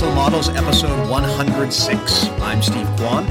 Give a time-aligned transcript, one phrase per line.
[0.00, 2.24] Mental Models, episode 106.
[2.40, 3.26] I'm Steve Kwan,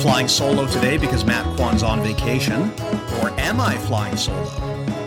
[0.00, 2.70] flying solo today because Matt Kwan's on vacation.
[3.22, 4.44] Or am I flying solo?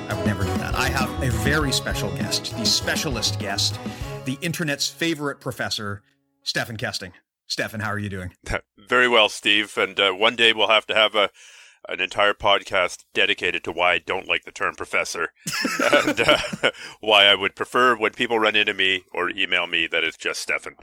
[0.09, 0.73] I would never do that.
[0.73, 3.79] I have a very special guest, the specialist guest,
[4.25, 6.01] the internet's favorite professor,
[6.41, 7.11] Stephan Kesting.
[7.45, 8.33] Stephan, how are you doing?
[8.79, 9.77] Very well, Steve.
[9.77, 11.29] And uh, one day we'll have to have a
[11.89, 15.29] an entire podcast dedicated to why I don't like the term professor
[15.93, 16.37] and uh,
[16.99, 20.41] why I would prefer when people run into me or email me that it's just
[20.41, 20.75] Stephan.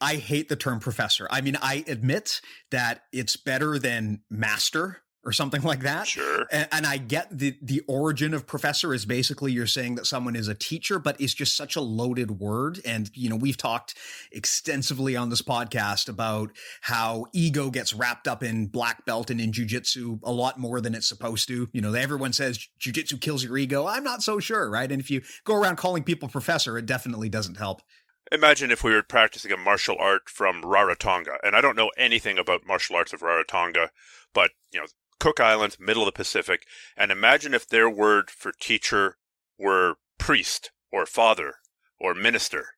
[0.00, 1.26] I hate the term professor.
[1.30, 6.06] I mean, I admit that it's better than master or something like that.
[6.06, 6.46] Sure.
[6.50, 10.36] And, and, I get the the origin of professor is basically you're saying that someone
[10.36, 12.80] is a teacher, but it's just such a loaded word.
[12.84, 13.94] And you know, we've talked
[14.32, 16.50] extensively on this podcast about
[16.82, 20.94] how ego gets wrapped up in black belt and in jujitsu a lot more than
[20.94, 21.68] it's supposed to.
[21.72, 23.86] You know, everyone says jujitsu kills your ego.
[23.86, 24.90] I'm not so sure, right?
[24.90, 27.82] And if you go around calling people professor, it definitely doesn't help.
[28.30, 32.38] Imagine if we were practicing a martial art from Rarotonga, and I don't know anything
[32.38, 33.88] about martial arts of Rarotonga,
[34.34, 34.86] but you know
[35.18, 36.66] Cook Islands, middle of the Pacific,
[36.96, 39.16] and imagine if their word for teacher
[39.58, 41.54] were priest or father
[41.98, 42.74] or minister,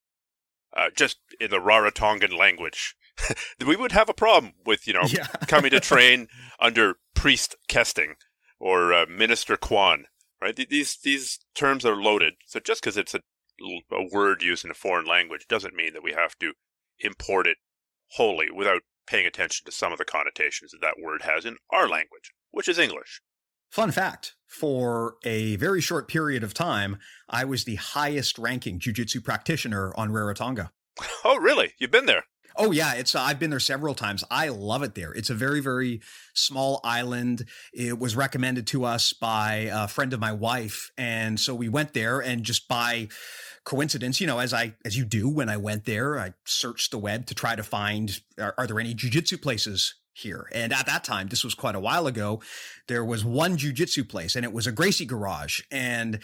[0.76, 2.97] uh, just in the Rarotongan language.
[3.66, 5.26] we would have a problem with, you know, yeah.
[5.47, 6.28] coming to train
[6.59, 8.14] under priest Kesting
[8.59, 10.04] or uh, minister Kwan,
[10.41, 10.56] right?
[10.56, 12.34] These, these terms are loaded.
[12.47, 13.20] So just because it's a,
[13.93, 16.54] a word used in a foreign language doesn't mean that we have to
[17.00, 17.59] import it
[18.12, 21.88] wholly without paying attention to some of the connotations that that word has in our
[21.88, 23.21] language, which is English.
[23.71, 29.22] Fun fact for a very short period of time, I was the highest ranking jujitsu
[29.22, 30.71] practitioner on Rarotonga.
[31.25, 31.75] Oh, really?
[31.78, 32.25] You've been there?
[32.56, 34.25] Oh yeah, it's uh, I've been there several times.
[34.31, 35.12] I love it there.
[35.12, 36.00] It's a very very
[36.34, 37.47] small island.
[37.72, 41.94] It was recommended to us by a friend of my wife, and so we went
[41.94, 43.09] there and just by
[43.65, 46.99] coincidence, you know, as I as you do when I went there, I searched the
[46.99, 50.49] web to try to find are, are there any jujitsu places here.
[50.53, 52.43] And at that time, this was quite a while ago,
[52.90, 55.60] there was one jujitsu place and it was a Gracie garage.
[55.70, 56.18] And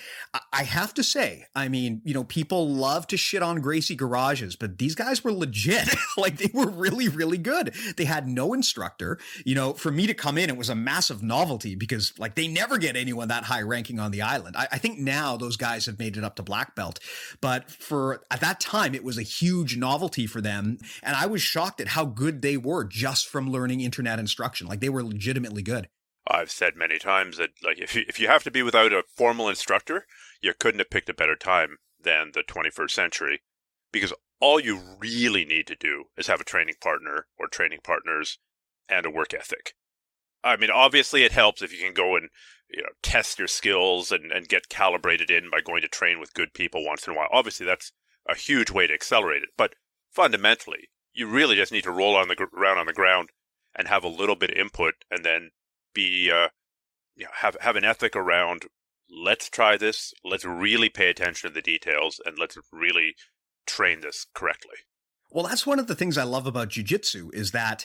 [0.53, 4.57] I have to say, I mean, you know, people love to shit on Gracie garages,
[4.57, 5.89] but these guys were legit.
[6.17, 7.73] like they were really, really good.
[7.97, 9.21] They had no instructor.
[9.45, 12.49] You know, for me to come in, it was a massive novelty because like they
[12.49, 14.57] never get anyone that high ranking on the island.
[14.57, 16.99] I, I think now those guys have made it up to black belt,
[17.41, 20.79] but for at that time, it was a huge novelty for them.
[21.05, 24.67] And I was shocked at how good they were just from learning internet instruction.
[24.67, 25.89] Like they were legitimately good.
[26.27, 29.05] I've said many times that like if you, if you have to be without a
[29.17, 30.07] formal instructor,
[30.41, 33.43] you couldn't have picked a better time than the 21st century
[33.93, 38.39] because all you really need to do is have a training partner or training partners
[38.89, 39.75] and a work ethic.
[40.45, 42.29] I mean, obviously it helps if you can go and
[42.71, 46.35] you know test your skills and, and get calibrated in by going to train with
[46.35, 47.29] good people once in a while.
[47.33, 47.93] Obviously, that's
[48.29, 49.51] a huge way to accelerate it.
[49.57, 49.75] But
[50.11, 53.31] fundamentally, you really just need to roll on the around on the ground
[53.75, 55.51] and have a little bit of input, and then
[55.97, 56.49] be uh,
[57.17, 58.67] you know, have have an ethic around
[59.11, 63.15] let's try this, let's really pay attention to the details, and let's really
[63.67, 64.77] train this correctly.
[65.31, 67.85] Well, that's one of the things I love about jujitsu is that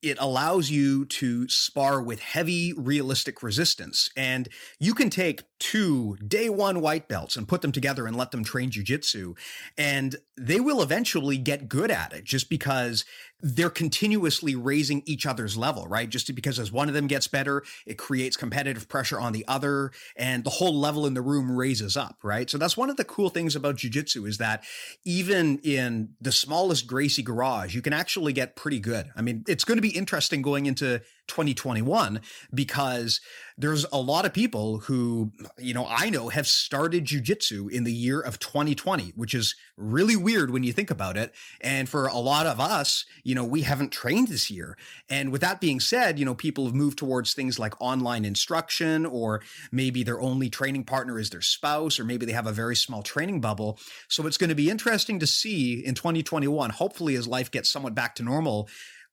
[0.00, 4.48] it allows you to spar with heavy realistic resistance and
[4.78, 8.44] you can take two day one white belts and put them together and let them
[8.44, 9.36] train jujitsu
[9.76, 13.04] and they will eventually get good at it just because
[13.40, 16.08] they're continuously raising each other's level, right?
[16.08, 19.92] Just because as one of them gets better, it creates competitive pressure on the other
[20.16, 22.50] and the whole level in the room raises up, right?
[22.50, 24.64] So that's one of the cool things about jujitsu is that
[25.04, 29.10] even in the smallest Gracie garage, you can actually get pretty good.
[29.16, 32.20] I mean, it's going to be interesting going into 2021
[32.52, 33.20] because
[33.56, 37.92] there's a lot of people who, you know, I know have started jujitsu in the
[37.92, 41.34] year of 2020, which is really weird when you think about it.
[41.60, 44.74] And for a lot of us, you know, we haven't trained this year.
[45.10, 49.04] And with that being said, you know, people have moved towards things like online instruction,
[49.04, 52.74] or maybe their only training partner is their spouse, or maybe they have a very
[52.74, 53.78] small training bubble.
[54.08, 57.94] So it's going to be interesting to see in 2021, hopefully, as life gets somewhat
[57.94, 58.66] back to normal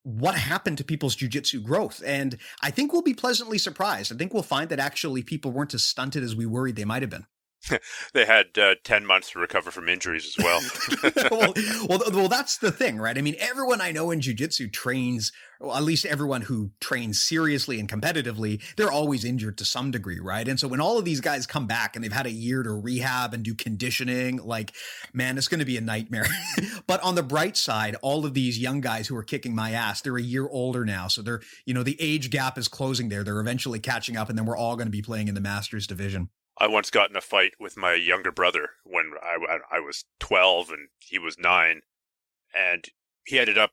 [0.04, 2.02] what happened to people's jujitsu growth.
[2.06, 4.14] And I think we'll be pleasantly surprised.
[4.14, 7.02] I think we'll find that actually people weren't as stunted as we worried they might
[7.02, 7.26] have been.
[8.14, 10.62] they had uh, 10 months to recover from injuries as well.
[11.32, 11.54] well,
[11.88, 12.02] well.
[12.12, 13.18] well, that's the thing, right?
[13.18, 17.80] I mean, everyone I know in jujitsu trains, well, at least everyone who trains seriously
[17.80, 20.48] and competitively, they're always injured to some degree, right?
[20.48, 22.72] And so when all of these guys come back and they've had a year to
[22.72, 24.74] rehab and do conditioning, like,
[25.14, 26.28] man, it's going to be a nightmare.
[26.88, 30.02] but on the bright side, all of these young guys who are kicking my ass,
[30.02, 31.08] they're a year older now.
[31.08, 33.24] So they're, you know, the age gap is closing there.
[33.24, 35.88] They're eventually catching up and then we're all going to be playing in the Masters
[35.88, 36.30] division.
[36.58, 40.70] I once got in a fight with my younger brother when I, I was 12
[40.70, 41.82] and he was nine.
[42.58, 42.86] And
[43.26, 43.72] he ended up,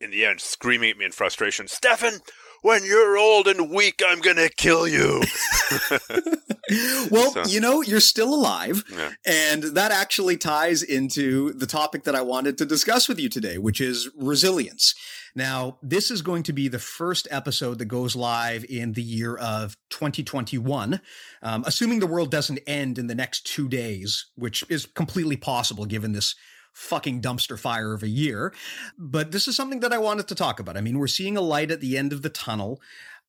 [0.00, 2.20] in the end, screaming at me in frustration, Stephan,
[2.62, 5.22] when you're old and weak, I'm going to kill you.
[7.10, 7.44] well, so.
[7.46, 8.84] you know, you're still alive.
[8.92, 9.12] Yeah.
[9.24, 13.58] And that actually ties into the topic that I wanted to discuss with you today,
[13.58, 14.94] which is resilience.
[15.38, 19.36] Now, this is going to be the first episode that goes live in the year
[19.36, 21.00] of 2021,
[21.42, 25.84] um, assuming the world doesn't end in the next two days, which is completely possible
[25.86, 26.34] given this
[26.72, 28.52] fucking dumpster fire of a year.
[28.98, 30.76] But this is something that I wanted to talk about.
[30.76, 32.80] I mean, we're seeing a light at the end of the tunnel.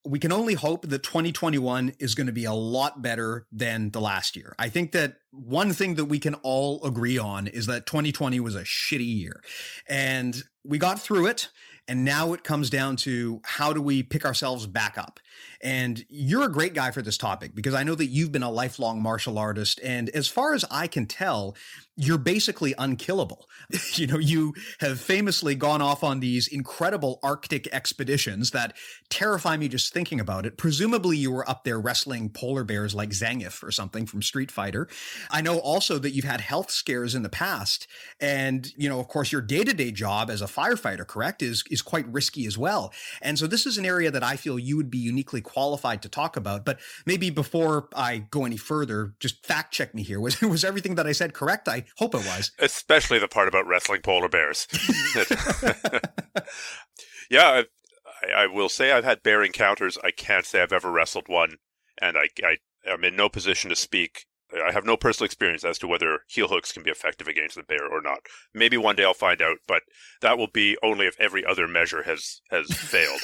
[0.03, 4.01] We can only hope that 2021 is going to be a lot better than the
[4.01, 4.55] last year.
[4.57, 8.55] I think that one thing that we can all agree on is that 2020 was
[8.55, 9.43] a shitty year.
[9.87, 11.49] And we got through it.
[11.89, 15.19] And now it comes down to how do we pick ourselves back up?
[15.59, 18.51] And you're a great guy for this topic because I know that you've been a
[18.51, 19.79] lifelong martial artist.
[19.83, 21.55] And as far as I can tell,
[21.99, 23.45] you're basically unkillable.
[23.95, 28.73] you know, you have famously gone off on these incredible Arctic expeditions that
[29.09, 30.57] terrify me just thinking about it.
[30.57, 34.87] Presumably, you were up there wrestling polar bears like Zangief or something from Street Fighter.
[35.29, 37.85] I know also that you've had health scares in the past.
[38.21, 41.65] And, you know, of course, your day to day job as a firefighter, correct, is,
[41.69, 42.93] is quite risky as well.
[43.21, 46.09] And so this is an area that I feel you would be uniquely qualified to
[46.09, 46.63] talk about.
[46.63, 50.19] But maybe before I go any further, just fact check me here.
[50.29, 51.67] Was, was everything that I said correct?
[51.67, 52.51] I hope it was.
[52.59, 54.67] Especially the part about wrestling polar bears.
[57.29, 57.63] yeah,
[58.23, 59.97] I, I, will say I've had bear encounters.
[60.03, 61.57] I can't say I've ever wrestled one,
[62.01, 62.57] and I, I
[62.87, 66.47] am in no position to speak I have no personal experience as to whether heel
[66.47, 68.19] hooks can be effective against the bear or not.
[68.53, 69.83] Maybe one day I'll find out, but
[70.21, 73.21] that will be only if every other measure has has failed.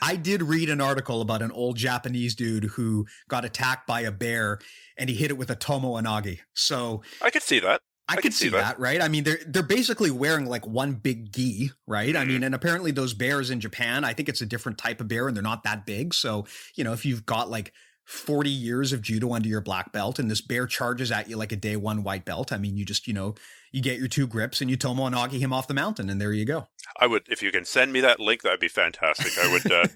[0.00, 4.12] I did read an article about an old Japanese dude who got attacked by a
[4.12, 4.60] bear
[4.96, 6.38] and he hit it with a tomoe nage.
[6.54, 7.80] So I could see that.
[8.08, 8.58] I, I could see that.
[8.58, 8.78] that.
[8.78, 9.02] right?
[9.02, 12.10] I mean, they're they're basically wearing like one big gi, right?
[12.10, 12.16] Mm-hmm.
[12.16, 15.08] I mean, and apparently those bears in Japan, I think it's a different type of
[15.08, 16.14] bear, and they're not that big.
[16.14, 17.72] So you know, if you've got like
[18.06, 21.50] 40 years of judo under your black belt and this bear charges at you like
[21.50, 22.52] a day one white belt.
[22.52, 23.34] I mean, you just, you know,
[23.72, 26.32] you get your two grips and you tomoe nage him off the mountain and there
[26.32, 26.68] you go.
[27.00, 29.32] I would, if you can send me that link, that'd be fantastic.
[29.36, 29.88] I would, uh,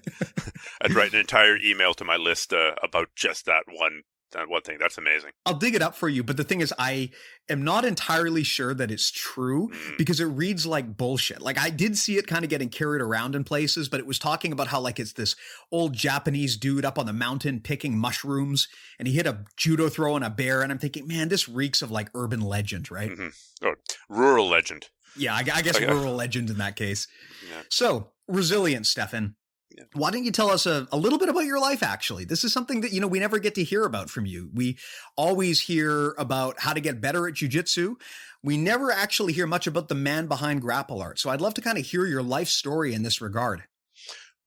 [0.81, 4.61] I'd write an entire email to my list uh, about just that one that one
[4.61, 4.77] thing.
[4.79, 5.31] That's amazing.
[5.45, 7.11] I'll dig it up for you, but the thing is, I
[7.49, 9.97] am not entirely sure that it's true mm.
[9.97, 11.41] because it reads like bullshit.
[11.41, 14.19] Like I did see it kind of getting carried around in places, but it was
[14.19, 15.35] talking about how like it's this
[15.71, 18.67] old Japanese dude up on the mountain picking mushrooms,
[18.99, 21.81] and he hit a judo throw on a bear, and I'm thinking, man, this reeks
[21.81, 23.11] of like urban legend, right?
[23.11, 23.67] Mm-hmm.
[23.67, 23.75] Oh,
[24.09, 24.89] rural legend.
[25.15, 27.07] Yeah, I, I guess rural legend in that case.
[27.49, 27.63] Yeah.
[27.69, 29.35] So resilience, Stephan.
[29.77, 29.83] Yeah.
[29.93, 32.25] Why don't you tell us a, a little bit about your life, actually?
[32.25, 34.49] This is something that, you know, we never get to hear about from you.
[34.53, 34.77] We
[35.15, 37.95] always hear about how to get better at jujitsu.
[38.43, 41.19] We never actually hear much about the man behind Grapplearts.
[41.19, 43.63] So I'd love to kind of hear your life story in this regard.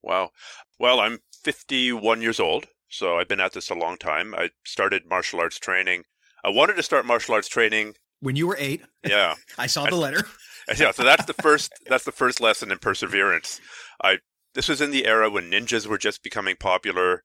[0.02, 0.30] Wow.
[0.78, 4.34] Well, I'm 51 years old, so I've been at this a long time.
[4.34, 6.04] I started martial arts training.
[6.44, 8.82] I wanted to start martial arts training when you were eight.
[9.06, 9.34] Yeah.
[9.58, 10.26] I saw the letter.
[10.76, 13.60] yeah, so that's the first that's the first lesson in perseverance.
[14.02, 14.18] I
[14.54, 17.24] this was in the era when ninjas were just becoming popular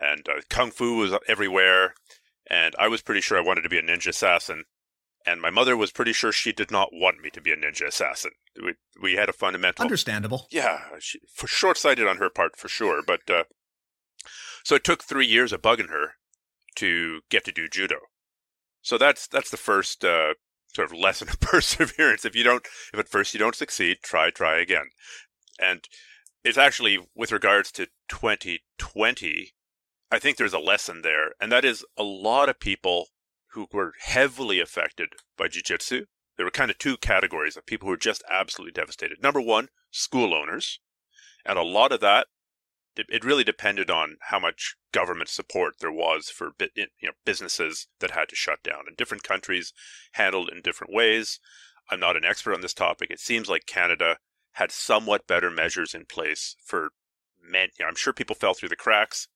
[0.00, 1.94] and uh, kung fu was everywhere.
[2.48, 4.64] And I was pretty sure I wanted to be a ninja assassin.
[5.26, 7.86] And my mother was pretty sure she did not want me to be a ninja
[7.86, 8.32] assassin.
[8.60, 9.82] We, we had a fundamental.
[9.82, 10.46] Understandable.
[10.50, 13.02] Yeah, she, for short sighted on her part, for sure.
[13.06, 13.44] But uh,
[14.64, 16.14] so it took three years of bugging her
[16.76, 17.98] to get to do judo.
[18.82, 20.34] So that's that's the first uh,
[20.74, 22.24] sort of lesson of perseverance.
[22.24, 24.86] If you don't, if at first you don't succeed, try, try again.
[25.60, 25.84] And
[26.44, 29.52] it's actually with regards to 2020,
[30.10, 33.08] I think there's a lesson there, and that is a lot of people
[33.52, 36.06] who were heavily affected by jiu-jitsu,
[36.36, 39.22] there were kind of two categories of people who were just absolutely devastated.
[39.22, 40.80] Number one, school owners.
[41.44, 42.28] And a lot of that,
[42.96, 48.12] it really depended on how much government support there was for you know, businesses that
[48.12, 48.84] had to shut down.
[48.86, 49.72] And different countries
[50.12, 51.40] handled in different ways.
[51.90, 53.10] I'm not an expert on this topic.
[53.10, 54.18] It seems like Canada
[54.52, 56.90] had somewhat better measures in place for
[57.42, 57.68] men.
[57.78, 59.28] You know, I'm sure people fell through the cracks,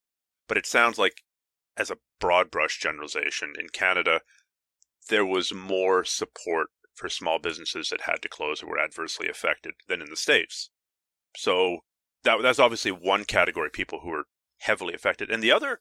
[0.48, 1.22] but it sounds like,
[1.76, 4.20] as a broad brush generalization, in Canada,
[5.08, 9.74] there was more support for small businesses that had to close or were adversely affected
[9.88, 10.70] than in the States.
[11.36, 11.78] So
[12.22, 14.26] that, that's obviously one category of people who were
[14.58, 15.30] heavily affected.
[15.30, 15.80] And the other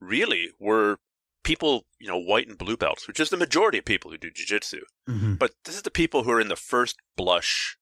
[0.00, 0.98] really were
[1.42, 4.30] people, you know, white and blue belts, which is the majority of people who do
[4.30, 4.80] jiu-jitsu.
[5.08, 5.34] Mm-hmm.
[5.34, 7.78] But this is the people who are in the first blush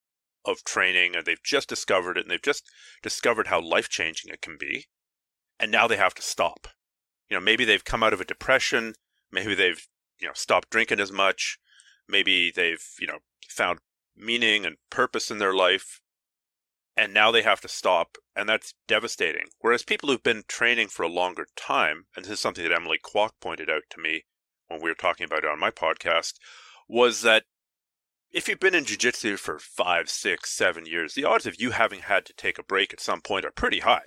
[0.49, 2.64] of training and they've just discovered it and they've just
[3.02, 4.87] discovered how life-changing it can be.
[5.61, 6.69] And now they have to stop.
[7.28, 8.95] You know, maybe they've come out of a depression,
[9.31, 9.87] maybe they've,
[10.21, 11.59] you know, stopped drinking as much,
[12.09, 13.81] maybe they've, you know, found
[14.17, 16.00] meaning and purpose in their life
[16.99, 21.05] and now they have to stop and that's devastating whereas people who've been training for
[21.05, 24.25] a longer time and this is something that emily kwok pointed out to me
[24.67, 26.35] when we were talking about it on my podcast
[26.88, 27.45] was that
[28.32, 32.00] if you've been in jiu-jitsu for five six seven years the odds of you having
[32.00, 34.06] had to take a break at some point are pretty high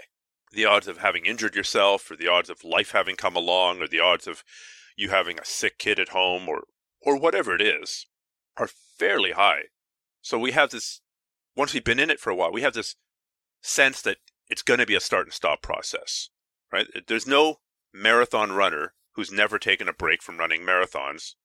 [0.52, 3.88] the odds of having injured yourself or the odds of life having come along or
[3.88, 4.44] the odds of
[4.96, 6.64] you having a sick kid at home or
[7.02, 8.06] or whatever it is
[8.58, 9.64] are fairly high
[10.22, 11.02] so we have this
[11.56, 12.96] once we've been in it for a while, we have this
[13.62, 14.18] sense that
[14.50, 16.30] it's going to be a start and stop process,
[16.72, 16.88] right?
[17.08, 17.58] There's no
[17.94, 21.36] marathon runner who's never taken a break from running marathons.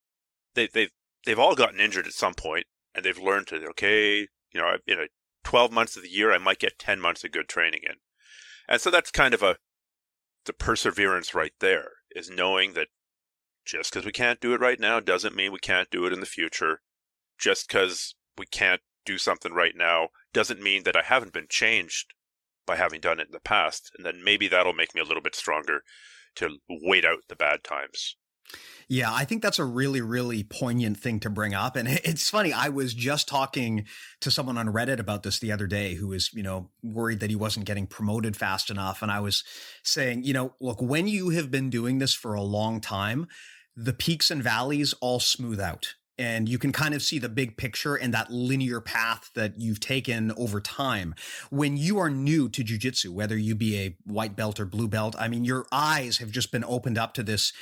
[0.55, 0.93] They, they've
[1.27, 4.21] they've all gotten injured at some point, and they've learned to okay,
[4.53, 5.09] you know, in a
[5.45, 7.97] 12 months of the year, I might get 10 months of good training in,
[8.69, 9.59] and so that's kind of a
[10.47, 12.89] the perseverance right there is knowing that
[13.67, 16.21] just because we can't do it right now doesn't mean we can't do it in
[16.21, 16.81] the future.
[17.39, 22.15] Just because we can't do something right now doesn't mean that I haven't been changed
[22.65, 23.91] by having done it in the past.
[23.97, 25.83] And then maybe that'll make me a little bit stronger
[26.37, 28.17] to wait out the bad times.
[28.89, 31.77] Yeah, I think that's a really, really poignant thing to bring up.
[31.77, 33.87] And it's funny, I was just talking
[34.21, 37.31] to someone on Reddit about this the other day who was, you know, worried that
[37.31, 39.03] he wasn't getting promoted fast enough.
[39.03, 39.45] And I was
[39.83, 43.27] saying, you know, look, when you have been doing this for a long time,
[43.77, 47.57] the peaks and valleys all smooth out and you can kind of see the big
[47.57, 51.15] picture and that linear path that you've taken over time.
[51.51, 55.15] When you are new to jujitsu, whether you be a white belt or blue belt,
[55.19, 57.53] I mean, your eyes have just been opened up to this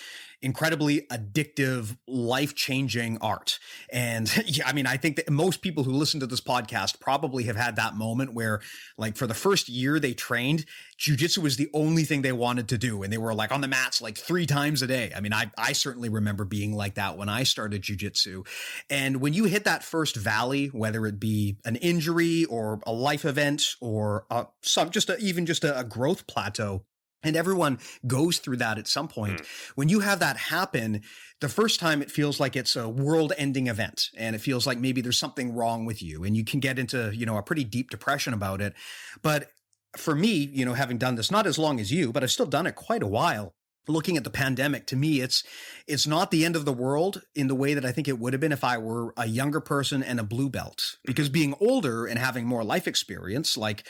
[0.45, 3.59] incredibly addictive, life changing art.
[3.91, 7.45] And yeah, I mean, I think that most people who listen to this podcast probably
[7.45, 8.61] have had that moment where,
[8.99, 10.67] like, for the first year they trained,
[10.99, 13.03] jujitsu was the only thing they wanted to do.
[13.03, 15.13] And they were like on the mats like three times a day.
[15.17, 18.47] I mean, I, I certainly remember being like that when I started jujitsu.
[18.91, 23.25] And when you hit that first valley, whether it be an injury or a life
[23.25, 26.85] event or uh, some just a, even just a, a growth plateau,
[27.25, 29.41] and everyone goes through that at some point.
[29.41, 29.47] Mm.
[29.75, 31.03] When you have that happen,
[31.41, 34.79] the first time it feels like it's a world ending event and it feels like
[34.79, 37.65] maybe there's something wrong with you and you can get into, you know, a pretty
[37.65, 38.75] deep depression about it.
[39.23, 39.51] But
[39.97, 42.47] for me, you know, having done this not as long as you, but I've still
[42.47, 43.55] done it quite a while.
[43.87, 45.45] Looking at the pandemic, to me, it's
[45.87, 48.33] it's not the end of the world in the way that I think it would
[48.33, 50.79] have been if I were a younger person and a blue belt.
[50.79, 51.03] Mm-hmm.
[51.05, 53.87] Because being older and having more life experience, like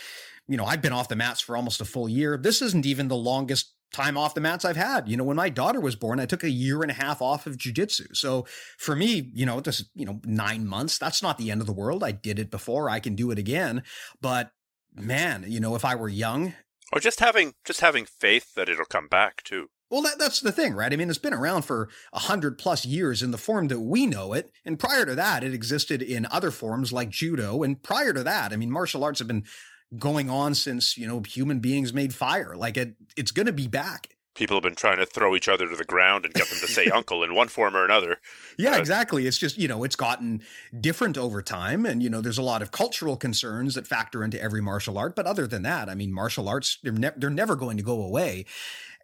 [0.49, 2.37] you know, I've been off the mats for almost a full year.
[2.37, 5.09] This isn't even the longest time off the mats I've had.
[5.09, 7.47] You know, when my daughter was born, I took a year and a half off
[7.47, 8.15] of jujitsu.
[8.15, 8.45] So
[8.77, 11.73] for me, you know, just, you know, nine months, that's not the end of the
[11.73, 12.03] world.
[12.03, 12.91] I did it before.
[12.91, 13.83] I can do it again.
[14.21, 14.51] But
[14.95, 16.55] man, you know, if I were young.
[16.93, 19.69] Or just having just having faith that it'll come back too.
[19.91, 20.93] Well, that, that's the thing, right?
[20.93, 24.07] I mean, it's been around for a hundred plus years in the form that we
[24.07, 24.51] know it.
[24.65, 27.63] And prior to that, it existed in other forms like judo.
[27.63, 29.45] And prior to that, I mean, martial arts have been
[29.99, 32.55] going on since you know human beings made fire.
[32.57, 34.09] Like it, it's going to be back.
[34.35, 36.67] People have been trying to throw each other to the ground and get them to
[36.67, 38.17] say uncle in one form or another.
[38.59, 39.29] Yeah, uh, exactly.
[39.29, 40.43] It's just, you know, it's gotten
[40.81, 41.87] different over time.
[41.87, 45.15] And, you know, there's a lot of cultural concerns that factor into every martial art.
[45.15, 48.03] But other than that, I mean, martial arts, they're, ne- they're never going to go
[48.03, 48.45] away.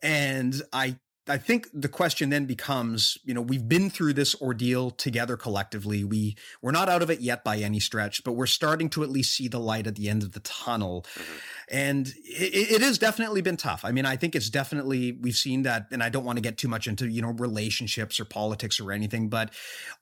[0.02, 0.96] And I
[1.30, 6.04] I think the question then becomes, you know, we've been through this ordeal together collectively.
[6.04, 9.10] We we're not out of it yet by any stretch, but we're starting to at
[9.10, 11.06] least see the light at the end of the tunnel.
[11.14, 11.38] Mm-hmm.
[11.72, 13.84] And it, it has definitely been tough.
[13.84, 16.58] I mean, I think it's definitely, we've seen that, and I don't want to get
[16.58, 19.52] too much into, you know, relationships or politics or anything, but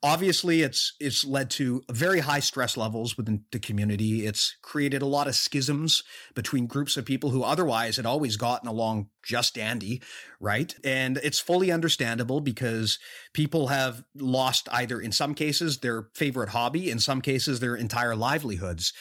[0.01, 4.25] obviously it's, it's led to very high stress levels within the community.
[4.25, 8.67] It's created a lot of schisms between groups of people who otherwise had always gotten
[8.67, 10.01] along just dandy,
[10.39, 10.73] right?
[10.83, 12.97] And it's fully understandable because
[13.33, 18.15] people have lost either, in some cases, their favorite hobby, in some cases, their entire
[18.15, 18.93] livelihoods.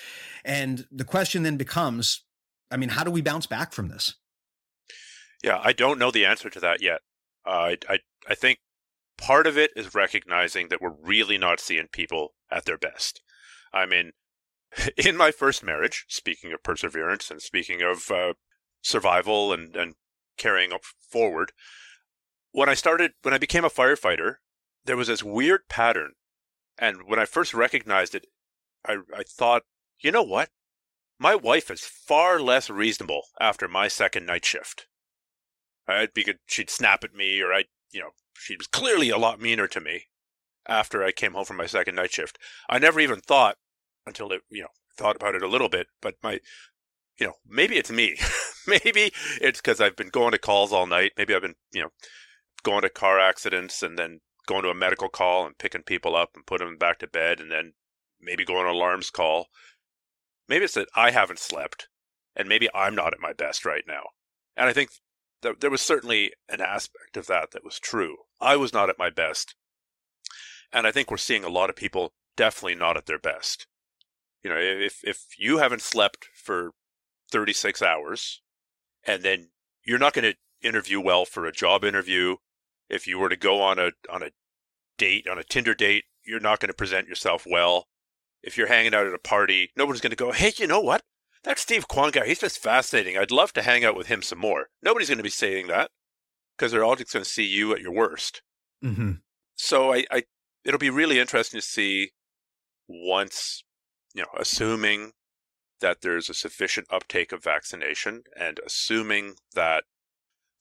[0.44, 2.24] And the question then becomes
[2.70, 4.14] I mean, how do we bounce back from this?
[5.42, 7.00] Yeah, I don't know the answer to that yet.
[7.46, 8.58] Uh, I, I, I think
[9.16, 13.22] part of it is recognizing that we're really not seeing people at their best.
[13.72, 14.12] I mean,
[14.96, 18.34] in my first marriage, speaking of perseverance and speaking of uh,
[18.82, 19.94] survival and, and
[20.38, 21.52] carrying up forward,
[22.52, 24.36] when I started, when I became a firefighter,
[24.84, 26.12] there was this weird pattern.
[26.78, 28.26] And when I first recognized it,
[28.86, 29.62] I, I thought,
[30.00, 30.50] you know what?
[31.18, 34.86] My wife is far less reasonable after my second night shift.
[35.86, 39.18] I'd be good, she'd snap at me, or I, you know, she was clearly a
[39.18, 40.04] lot meaner to me
[40.66, 42.38] after I came home from my second night shift.
[42.68, 43.56] I never even thought
[44.06, 46.40] until it, you know, thought about it a little bit, but my,
[47.18, 48.16] you know, maybe it's me.
[48.84, 51.12] maybe it's because I've been going to calls all night.
[51.16, 51.90] Maybe I've been, you know,
[52.62, 56.30] going to car accidents and then going to a medical call and picking people up
[56.34, 57.72] and putting them back to bed and then
[58.20, 59.46] maybe going to alarms call.
[60.48, 61.88] Maybe it's that I haven't slept
[62.36, 64.02] and maybe I'm not at my best right now.
[64.56, 64.90] And I think
[65.42, 68.16] th- there was certainly an aspect of that that was true.
[68.40, 69.54] I was not at my best.
[70.72, 73.66] And I think we're seeing a lot of people definitely not at their best.
[74.42, 76.72] You know, if if you haven't slept for
[77.30, 78.42] 36 hours
[79.08, 79.48] and then
[79.84, 82.36] you're not going to interview well for a job interview,
[82.88, 84.30] if you were to go on a on a
[84.98, 87.86] date, on a Tinder date, you're not going to present yourself well
[88.42, 91.02] if you're hanging out at a party, nobody's going to go, hey, you know what?
[91.44, 93.16] That Steve Kwan guy, he's just fascinating.
[93.16, 94.68] I'd love to hang out with him some more.
[94.82, 95.90] Nobody's going to be saying that
[96.56, 98.42] because they're all just going to see you at your worst.
[98.84, 99.12] Mm-hmm.
[99.54, 100.22] So I, I,
[100.64, 102.10] it'll be really interesting to see
[102.88, 103.62] once,
[104.14, 105.12] you know, assuming
[105.80, 109.84] that there's a sufficient uptake of vaccination and assuming that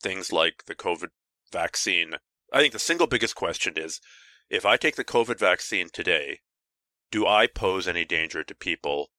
[0.01, 1.09] things like the COVID
[1.51, 2.15] vaccine,
[2.53, 3.99] I think the single biggest question is
[4.49, 6.39] if I take the COVID vaccine today,
[7.11, 9.09] do I pose any danger to people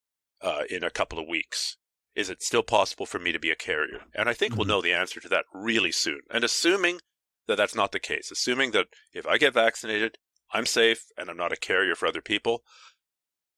[0.40, 1.76] uh, in a couple of weeks?
[2.14, 4.02] Is it still possible for me to be a carrier?
[4.14, 4.60] And I think mm-hmm.
[4.60, 6.20] we'll know the answer to that really soon.
[6.30, 7.00] And assuming
[7.46, 10.18] that that's not the case, assuming that if I get vaccinated,
[10.52, 12.62] I'm safe and I'm not a carrier for other people,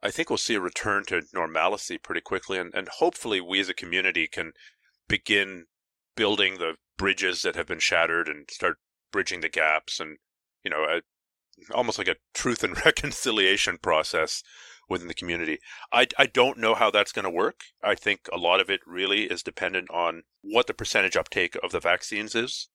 [0.02, 2.58] I think we'll see a return to normalcy pretty quickly.
[2.58, 4.52] And, and hopefully, we as a community can
[5.08, 5.66] begin
[6.16, 8.78] building the bridges that have been shattered and start
[9.12, 10.18] bridging the gaps and
[10.62, 11.00] you know uh,
[11.74, 14.42] almost like a truth and reconciliation process
[14.88, 15.58] within the community.
[15.92, 17.60] I, I don't know how that's going to work.
[17.82, 21.70] I think a lot of it really is dependent on what the percentage uptake of
[21.70, 22.68] the vaccines is.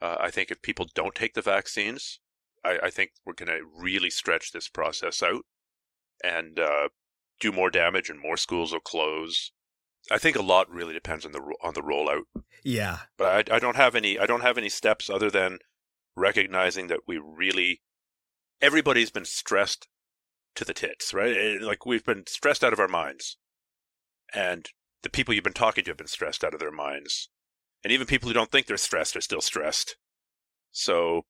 [0.00, 2.20] Uh, I think if people don't take the vaccines,
[2.64, 5.44] I, I think we're going to really stretch this process out
[6.22, 6.88] and uh,
[7.40, 9.52] do more damage, and more schools will close.
[10.10, 12.22] I think a lot really depends on the on the rollout.
[12.64, 15.58] Yeah, but I, I don't have any I don't have any steps other than
[16.16, 17.80] recognizing that we really
[18.60, 19.88] everybody's been stressed
[20.54, 21.36] to the tits, right?
[21.36, 23.36] Eh, like we've been stressed out of our minds.
[24.34, 24.68] And
[25.02, 27.28] the people you've been talking to have been stressed out of their minds.
[27.82, 29.96] And even people who don't think they're stressed are still stressed.
[30.70, 31.22] So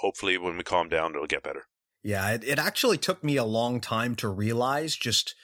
[0.00, 1.66] hopefully when we calm down, it'll get better.
[2.02, 5.34] Yeah, it, it actually took me a long time to realize just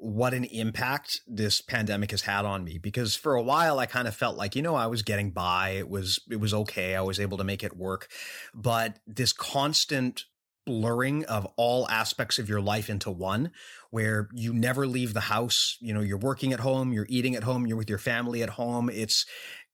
[0.00, 4.06] what an impact this pandemic has had on me because for a while I kind
[4.06, 7.00] of felt like you know I was getting by it was it was okay I
[7.00, 8.08] was able to make it work.
[8.54, 10.24] But this constant
[10.66, 13.50] blurring of all aspects of your life into one
[13.90, 17.42] where you never leave the house you know you're working at home you're eating at
[17.42, 19.24] home you're with your family at home it's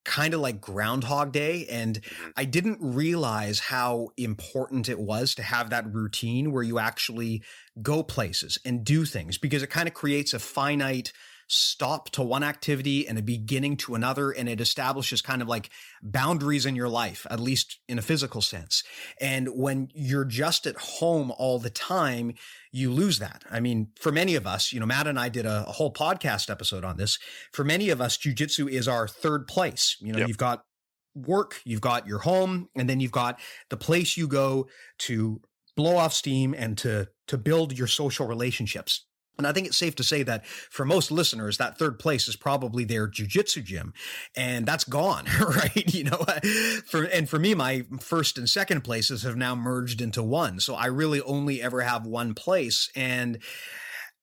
[0.05, 2.31] kind of like groundhog day and mm-hmm.
[2.37, 7.43] i didn't realize how important it was to have that routine where you actually
[7.83, 11.12] go places and do things because it kind of creates a finite
[11.48, 14.30] stop to one activity and a beginning to another.
[14.30, 15.70] And it establishes kind of like
[16.02, 18.83] boundaries in your life, at least in a physical sense.
[19.20, 22.35] And when you're just at home all the time,
[22.72, 23.44] you lose that.
[23.50, 25.92] I mean, for many of us, you know, Matt and I did a, a whole
[25.92, 27.18] podcast episode on this.
[27.52, 29.96] For many of us, jujitsu is our third place.
[30.00, 30.28] You know, yep.
[30.28, 30.64] you've got
[31.14, 33.38] work, you've got your home, and then you've got
[33.70, 34.66] the place you go
[34.98, 35.40] to
[35.76, 39.07] blow off steam and to to build your social relationships.
[39.37, 42.37] And I think it's safe to say that for most listeners, that third place is
[42.37, 43.92] probably their jujitsu gym,
[44.37, 45.94] and that's gone, right?
[45.94, 46.25] You know,
[46.87, 50.61] for and for me, my first and second places have now merged into one.
[50.61, 53.38] So I really only ever have one place, and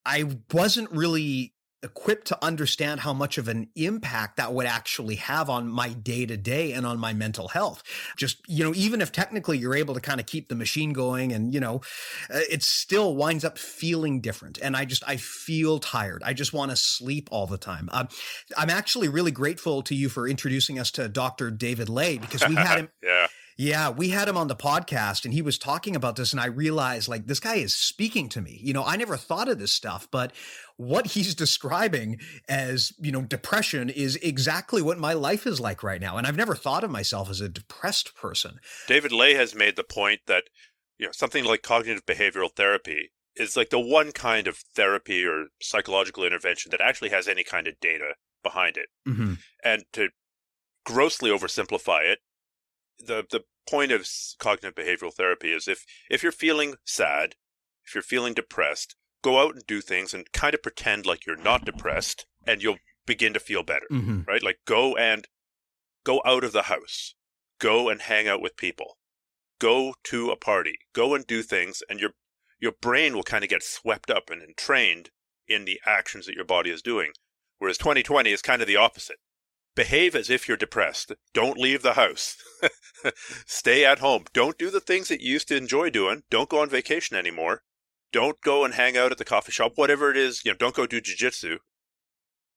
[0.05, 5.49] I wasn't really equipped to understand how much of an impact that would actually have
[5.49, 7.83] on my day to day and on my mental health.
[8.15, 11.31] Just, you know, even if technically you're able to kind of keep the machine going
[11.33, 11.81] and, you know,
[12.29, 14.59] uh, it still winds up feeling different.
[14.61, 16.21] And I just, I feel tired.
[16.23, 17.89] I just want to sleep all the time.
[17.91, 18.07] Um,
[18.57, 21.49] I'm actually really grateful to you for introducing us to Dr.
[21.49, 22.89] David Ley because we had him.
[23.01, 23.27] yeah.
[23.61, 26.47] Yeah, we had him on the podcast and he was talking about this, and I
[26.47, 28.59] realized like this guy is speaking to me.
[28.59, 30.31] You know, I never thought of this stuff, but
[30.77, 32.19] what he's describing
[32.49, 36.17] as, you know, depression is exactly what my life is like right now.
[36.17, 38.59] And I've never thought of myself as a depressed person.
[38.87, 40.45] David Ley has made the point that,
[40.97, 45.49] you know, something like cognitive behavioral therapy is like the one kind of therapy or
[45.61, 48.87] psychological intervention that actually has any kind of data behind it.
[49.07, 49.33] Mm-hmm.
[49.63, 50.09] And to
[50.83, 52.21] grossly oversimplify it,
[53.05, 54.07] the the point of
[54.39, 57.35] cognitive behavioral therapy is if if you're feeling sad,
[57.85, 61.35] if you're feeling depressed, go out and do things and kind of pretend like you're
[61.37, 64.21] not depressed and you'll begin to feel better, Mm-hmm.
[64.27, 64.43] right?
[64.43, 65.27] Like go and
[66.03, 67.15] go out of the house,
[67.59, 68.97] go and hang out with people,
[69.59, 72.11] go to a party, go and do things and your
[72.59, 75.09] your brain will kind of get swept up and entrained
[75.47, 77.11] in the actions that your body is doing.
[77.57, 79.17] Whereas 2020 is kind of the opposite.
[79.75, 81.13] Behave as if you're depressed.
[81.33, 82.35] Don't leave the house.
[83.45, 84.25] Stay at home.
[84.33, 86.23] Don't do the things that you used to enjoy doing.
[86.29, 87.63] Don't go on vacation anymore.
[88.11, 90.43] Don't go and hang out at the coffee shop, whatever it is.
[90.43, 91.57] You know, don't go do jujitsu.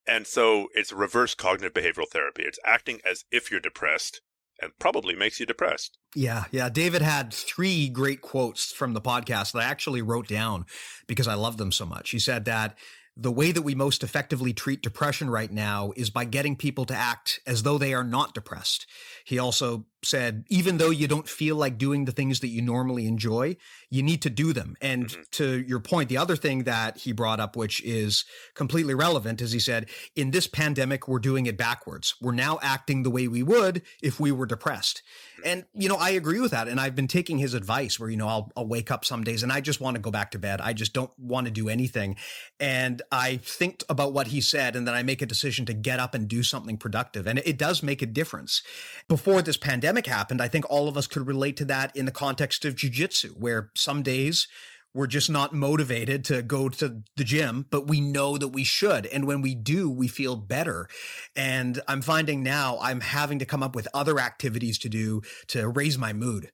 [0.07, 2.43] And so it's reverse cognitive behavioral therapy.
[2.43, 4.21] It's acting as if you're depressed
[4.61, 5.99] and probably makes you depressed.
[6.15, 6.69] Yeah, yeah.
[6.69, 10.67] David had three great quotes from the podcast that I actually wrote down
[11.07, 12.11] because I love them so much.
[12.11, 12.77] He said that
[13.17, 16.95] the way that we most effectively treat depression right now is by getting people to
[16.95, 18.87] act as though they are not depressed.
[19.25, 23.07] He also said, even though you don't feel like doing the things that you normally
[23.07, 23.57] enjoy,
[23.91, 24.77] you need to do them.
[24.81, 25.31] And Mhm.
[25.33, 29.53] to your point, the other thing that he brought up, which is completely relevant, is
[29.53, 32.15] he said, in this pandemic, we're doing it backwards.
[32.21, 35.03] We're now acting the way we would if we were depressed.
[35.45, 36.69] And, you know, I agree with that.
[36.69, 39.43] And I've been taking his advice where, you know, I'll, I'll wake up some days
[39.43, 40.61] and I just want to go back to bed.
[40.61, 42.17] I just don't want to do anything.
[42.59, 46.01] And I think about what he said and then I make a decision to get
[46.01, 47.27] up and do something productive.
[47.27, 48.63] And it does make a difference.
[49.07, 52.13] Before this pandemic happened, I think all of us could relate to that in the
[52.13, 54.49] context of jujitsu, where some days
[54.95, 59.07] we're just not motivated to go to the gym, but we know that we should.
[59.07, 60.89] And when we do, we feel better.
[61.35, 65.69] And I'm finding now I'm having to come up with other activities to do to
[65.69, 66.51] raise my mood.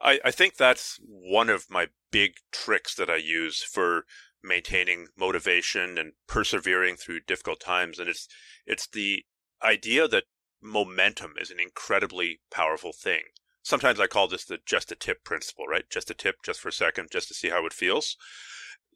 [0.00, 4.04] I, I think that's one of my big tricks that I use for
[4.42, 7.98] maintaining motivation and persevering through difficult times.
[7.98, 8.28] And it's
[8.64, 9.24] it's the
[9.62, 10.24] idea that
[10.62, 13.22] momentum is an incredibly powerful thing.
[13.62, 15.84] Sometimes I call this the just a tip principle, right?
[15.90, 18.16] Just a tip, just for a second, just to see how it feels.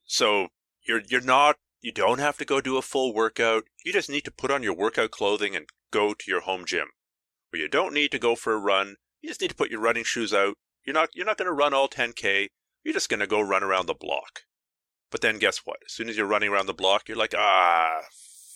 [0.05, 0.49] So
[0.87, 3.65] you're you're not you don't have to go do a full workout.
[3.85, 6.89] You just need to put on your workout clothing and go to your home gym.
[7.53, 8.97] Or you don't need to go for a run.
[9.21, 10.55] You just need to put your running shoes out.
[10.85, 12.49] You're not you're not going to run all 10k.
[12.83, 14.41] You're just going to go run around the block.
[15.11, 15.79] But then guess what?
[15.87, 18.01] As soon as you're running around the block, you're like, "Ah,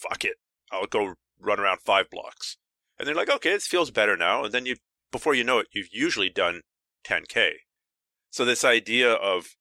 [0.01, 0.37] fuck it.
[0.73, 2.57] I'll go run around 5 blocks."
[2.99, 4.77] And they're like, "Okay, it feels better now." And then you
[5.11, 6.63] before you know it, you've usually done
[7.05, 7.53] 10k.
[8.31, 9.57] So this idea of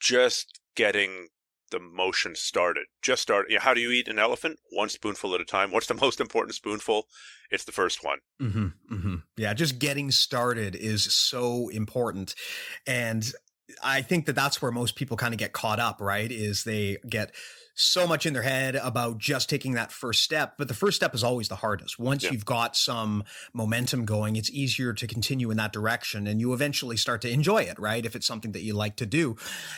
[0.00, 1.28] just getting
[1.70, 2.86] the motion started.
[3.00, 3.48] Just start.
[3.48, 4.58] You know, how do you eat an elephant?
[4.70, 5.70] One spoonful at a time.
[5.70, 7.04] What's the most important spoonful?
[7.50, 8.18] It's the first one.
[8.40, 9.14] Mm-hmm, mm-hmm.
[9.36, 12.34] Yeah, just getting started is so important.
[12.86, 13.32] And
[13.82, 16.30] I think that that's where most people kind of get caught up, right?
[16.30, 17.34] Is they get
[17.74, 20.54] so much in their head about just taking that first step.
[20.58, 21.98] But the first step is always the hardest.
[21.98, 22.32] Once Yeah.
[22.32, 26.98] you've got some momentum going, it's easier to continue in that direction and you eventually
[26.98, 28.04] start to enjoy it, right?
[28.04, 29.36] If it's something that you like to do.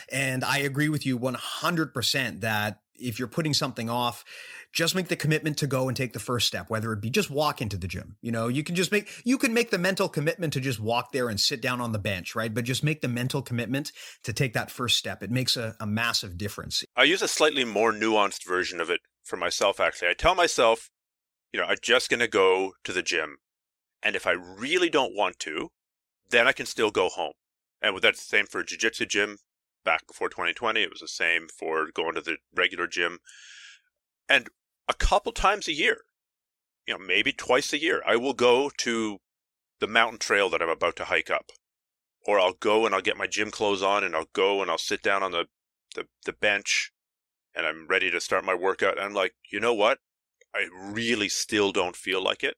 [0.09, 4.25] And I agree with you 100% that if you're putting something off,
[4.73, 7.29] just make the commitment to go and take the first step, whether it be just
[7.29, 8.17] walk into the gym.
[8.21, 11.11] You know, you can just make, you can make the mental commitment to just walk
[11.11, 12.51] there and sit down on the bench, right?
[12.53, 13.91] But just make the mental commitment
[14.23, 15.21] to take that first step.
[15.21, 16.83] It makes a, a massive difference.
[16.95, 20.09] I use a slightly more nuanced version of it for myself, actually.
[20.09, 20.89] I tell myself,
[21.53, 23.37] you know, I'm just going to go to the gym.
[24.01, 25.69] And if I really don't want to,
[26.31, 27.33] then I can still go home.
[27.81, 29.37] And that's the same for a jiu-jitsu gym
[29.85, 30.81] back before 2020.
[30.81, 33.19] It was the same for going to the regular gym.
[34.27, 34.49] And
[34.87, 36.01] a couple times a year,
[36.87, 39.19] you know, maybe twice a year, I will go to
[39.79, 41.51] the mountain trail that I'm about to hike up.
[42.25, 44.77] Or I'll go and I'll get my gym clothes on and I'll go and I'll
[44.77, 45.47] sit down on the,
[45.93, 46.91] the, the bench
[47.53, 48.97] and I'm ready to start my workout.
[48.97, 49.99] And I'm like, you know what?
[50.55, 52.55] I really still don't feel like it.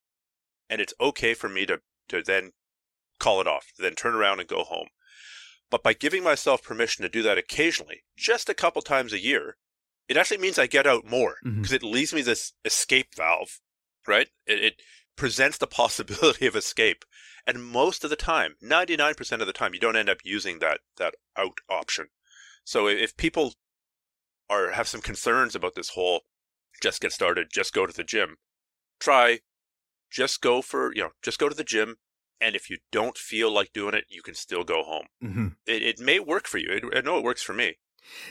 [0.69, 2.51] And it's okay for me to, to then
[3.19, 4.89] call it off, then turn around and go home.
[5.71, 9.57] But by giving myself permission to do that occasionally, just a couple times a year,
[10.07, 13.59] it actually means I get out more because it leaves me this escape valve,
[14.07, 14.27] right?
[14.45, 14.81] It, it
[15.15, 17.05] presents the possibility of escape.
[17.47, 20.79] And most of the time, 99% of the time, you don't end up using that,
[20.97, 22.07] that out option.
[22.63, 23.53] So if people
[24.49, 26.21] are, have some concerns about this whole
[26.81, 28.37] just get started, just go to the gym,
[28.99, 29.39] try
[30.15, 31.97] just go for, you know, just go to the gym.
[32.39, 35.05] And if you don't feel like doing it, you can still go home.
[35.23, 35.47] Mm-hmm.
[35.65, 36.69] It, it may work for you.
[36.69, 37.75] It, I know it works for me.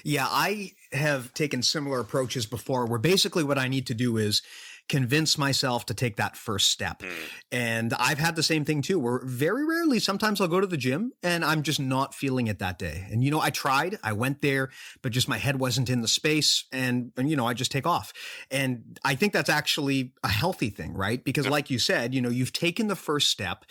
[0.04, 4.42] Yeah, I have taken similar approaches before where basically what I need to do is
[4.88, 7.00] convince myself to take that first step.
[7.00, 7.12] Mm.
[7.50, 10.76] And I've had the same thing too, where very rarely, sometimes I'll go to the
[10.76, 13.06] gym and I'm just not feeling it that day.
[13.10, 14.70] And, you know, I tried, I went there,
[15.02, 17.87] but just my head wasn't in the space and, and you know, I just take
[17.87, 18.12] off.
[18.50, 21.24] And I think that's actually a healthy thing, right?
[21.24, 23.64] Because, like you said, you know, you've taken the first step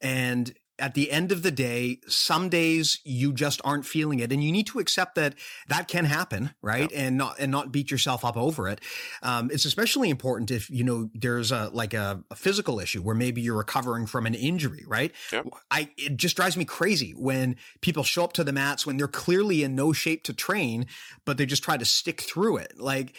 [0.00, 4.42] and at the end of the day, some days you just aren't feeling it, and
[4.42, 5.34] you need to accept that
[5.68, 6.90] that can happen, right?
[6.92, 8.80] And not and not beat yourself up over it.
[9.22, 13.14] Um, it's especially important if you know there's a like a, a physical issue where
[13.14, 15.12] maybe you're recovering from an injury, right?
[15.32, 15.48] Yep.
[15.70, 19.08] I it just drives me crazy when people show up to the mats when they're
[19.08, 20.86] clearly in no shape to train,
[21.24, 23.14] but they just try to stick through it, like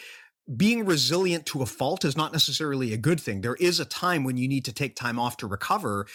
[0.56, 3.40] being resilient to a fault is not necessarily a good thing.
[3.40, 6.06] There is a time when you need to take time off to recover.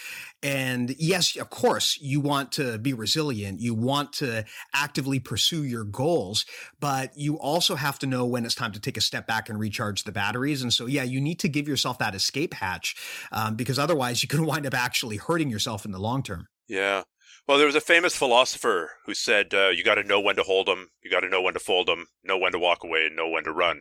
[0.44, 3.62] And yes, of course, you want to be resilient.
[3.62, 6.46] You want to actively pursue your goals,
[6.80, 9.60] but you also have to know when it's time to take a step back and
[9.60, 10.62] recharge the batteries.
[10.62, 12.96] And so, yeah, you need to give yourself that escape hatch
[13.32, 16.48] um, because otherwise you can wind up actually hurting yourself in the long term.
[16.68, 17.04] Yeah.
[17.48, 20.44] Well, there was a famous philosopher who said, uh, "You got to know when to
[20.44, 23.06] hold them, you got to know when to fold them, know when to walk away,
[23.06, 23.80] and know when to run."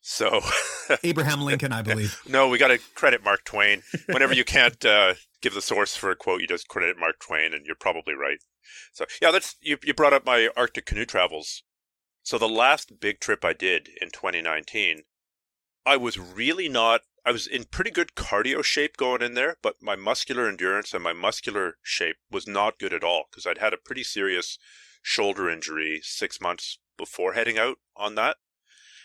[0.00, 0.40] So,
[1.02, 2.20] Abraham Lincoln, I believe.
[2.26, 3.82] no, we got to credit Mark Twain.
[4.06, 7.52] Whenever you can't uh, give the source for a quote, you just credit Mark Twain,
[7.52, 8.38] and you're probably right.
[8.92, 9.76] So, yeah, that's you.
[9.84, 11.62] You brought up my Arctic canoe travels.
[12.22, 15.04] So the last big trip I did in 2019,
[15.86, 17.00] I was really not.
[17.24, 21.02] I was in pretty good cardio shape going in there, but my muscular endurance and
[21.02, 24.58] my muscular shape was not good at all because I'd had a pretty serious
[25.02, 28.36] shoulder injury six months before heading out on that.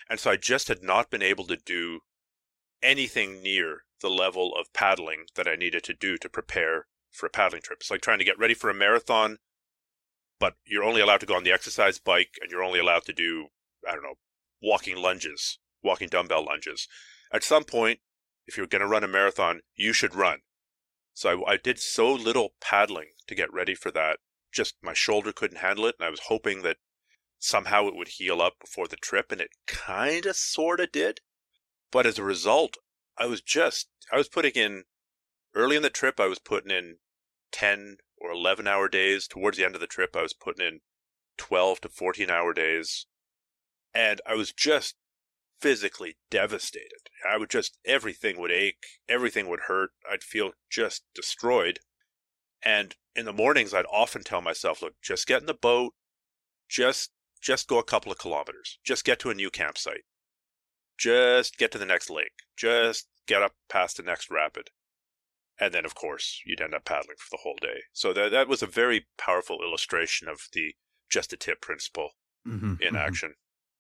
[0.09, 2.01] And so I just had not been able to do
[2.81, 7.29] anything near the level of paddling that I needed to do to prepare for a
[7.29, 7.79] paddling trip.
[7.81, 9.37] It's like trying to get ready for a marathon,
[10.39, 13.13] but you're only allowed to go on the exercise bike and you're only allowed to
[13.13, 13.47] do,
[13.87, 14.15] I don't know,
[14.61, 16.87] walking lunges, walking dumbbell lunges.
[17.31, 17.99] At some point,
[18.45, 20.39] if you're going to run a marathon, you should run.
[21.13, 24.19] So I, I did so little paddling to get ready for that.
[24.51, 25.95] Just my shoulder couldn't handle it.
[25.99, 26.77] And I was hoping that
[27.43, 29.31] somehow it would heal up before the trip.
[29.31, 31.19] And it kind of sort of did.
[31.91, 32.77] But as a result,
[33.17, 34.83] I was just, I was putting in,
[35.53, 36.97] early in the trip, I was putting in
[37.51, 39.27] 10 or 11 hour days.
[39.27, 40.79] Towards the end of the trip, I was putting in
[41.37, 43.07] 12 to 14 hour days.
[43.93, 44.95] And I was just
[45.59, 47.09] physically devastated.
[47.29, 49.91] I would just, everything would ache, everything would hurt.
[50.09, 51.79] I'd feel just destroyed.
[52.63, 55.93] And in the mornings, I'd often tell myself, look, just get in the boat,
[56.69, 57.11] just,
[57.43, 60.05] just go a couple of kilometers, just get to a new campsite,
[60.97, 64.69] just get to the next lake, just get up past the next rapid.
[65.59, 67.81] And then, of course, you'd end up paddling for the whole day.
[67.93, 70.73] So that, that was a very powerful illustration of the
[71.09, 72.11] just a tip principle
[72.47, 73.35] Mm-hmm, in action.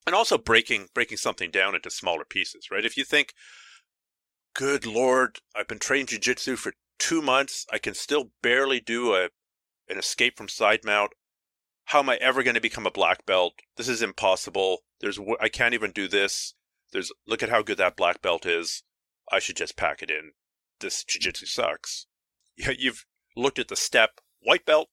[0.07, 2.85] And also breaking breaking something down into smaller pieces right?
[2.85, 3.33] If you think
[4.55, 7.65] good lord i've been training jiu-jitsu for two months.
[7.71, 9.29] I can still barely do a
[9.89, 11.11] an escape from side mount
[11.85, 13.53] how am i ever going to become a black belt?
[13.77, 14.79] This is impossible.
[15.01, 16.53] There's I can't even do this.
[16.91, 18.83] There's look at how good that black belt is.
[19.31, 20.31] I should just pack it in.
[20.79, 22.07] This jiu-jitsu sucks.
[22.57, 24.89] Yeah, you've looked at the step white belt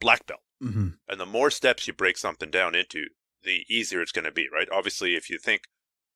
[0.00, 0.40] black belt.
[0.62, 0.88] Mm-hmm.
[1.08, 3.06] and the more steps you break something down into,
[3.42, 4.68] the easier it's going to be, right?
[4.70, 5.62] Obviously, if you think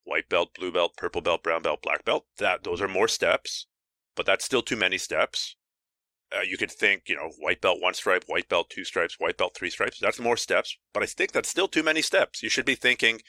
[0.05, 3.67] white belt, blue belt, purple belt, brown belt, black belt, that those are more steps,
[4.15, 5.57] but that's still too many steps.
[6.37, 9.37] Uh, you could think, you know, white belt one stripe, white belt two stripes, white
[9.37, 9.99] belt three stripes.
[9.99, 12.42] That's more steps, but I think that's still too many steps.
[12.42, 13.20] You should be thinking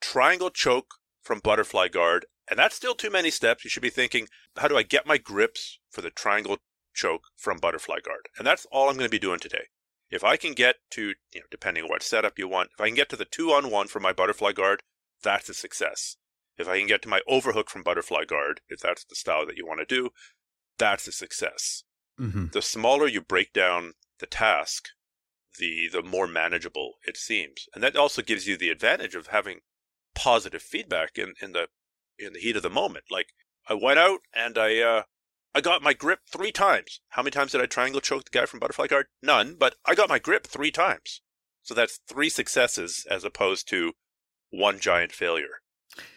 [0.00, 3.64] triangle choke from butterfly guard, and that's still too many steps.
[3.64, 6.58] You should be thinking, how do I get my grips for the triangle
[6.94, 8.28] choke from butterfly guard?
[8.38, 9.66] And that's all I'm going to be doing today.
[10.10, 12.86] If I can get to, you know, depending on what setup you want, if I
[12.86, 14.82] can get to the two on one for my butterfly guard,
[15.22, 16.16] that's a success.
[16.56, 19.56] If I can get to my overhook from butterfly guard, if that's the style that
[19.56, 20.10] you want to do,
[20.78, 21.84] that's a success.
[22.18, 22.46] Mm-hmm.
[22.52, 24.88] The smaller you break down the task,
[25.58, 27.68] the the more manageable it seems.
[27.74, 29.60] And that also gives you the advantage of having
[30.14, 31.68] positive feedback in, in the
[32.18, 33.04] in the heat of the moment.
[33.10, 33.28] Like
[33.68, 35.02] I went out and I uh
[35.54, 37.00] I got my grip three times.
[37.10, 39.06] How many times did I triangle choke the guy from Butterfly Guard?
[39.22, 41.22] None, but I got my grip three times.
[41.62, 43.92] So that's three successes as opposed to
[44.50, 45.60] one giant failure.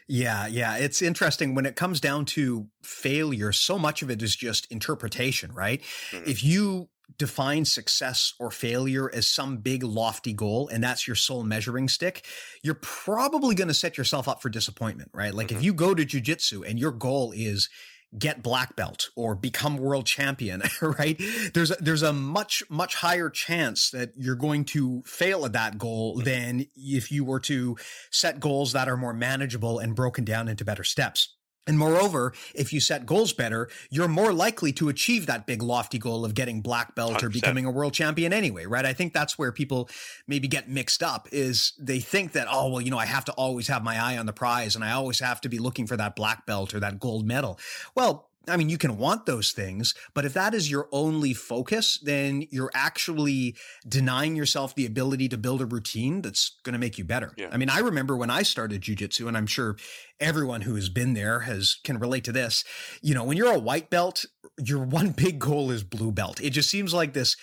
[0.08, 0.76] Yeah, yeah.
[0.76, 5.54] It's interesting when it comes down to failure, so much of it is just interpretation,
[5.54, 5.82] right?
[6.12, 6.30] Mm-hmm.
[6.30, 11.44] If you define success or failure as some big lofty goal and that's your sole
[11.44, 12.26] measuring stick,
[12.64, 15.34] you're probably going to set yourself up for disappointment, right?
[15.34, 15.58] Like mm-hmm.
[15.58, 17.70] if you go to jujitsu and your goal is
[18.18, 21.20] get black belt or become world champion, right?
[21.54, 25.78] There's a, there's a much much higher chance that you're going to fail at that
[25.78, 26.24] goal mm-hmm.
[26.26, 27.78] than if you were to
[28.12, 31.36] set goals that are more manageable and broken down into better steps.
[31.68, 36.00] And moreover, if you set goals better, you're more likely to achieve that big lofty
[36.00, 37.24] goal of getting black belt 100%.
[37.24, 38.86] or becoming a world champion anyway, right?
[38.86, 39.88] I think that's where people
[40.28, 43.32] maybe get mixed up is they think that, oh, well, you know, I have to
[43.34, 45.96] always have my eye on the prize and I always have to be looking for
[45.98, 47.60] that black belt or that gold medal.
[47.94, 52.00] Well, I mean, you can want those things, but if that is your only focus,
[52.02, 53.56] then you're actually
[53.88, 57.34] denying yourself the ability to build a routine that's going to make you better.
[57.38, 57.50] Yeah.
[57.52, 59.78] I mean, I remember when I started jujitsu, and I'm sure
[60.20, 62.64] everyone who has been there has can relate to this.
[63.02, 64.26] You know, when you're a white belt,
[64.58, 66.42] your one big goal is blue belt.
[66.42, 67.38] It just seems like this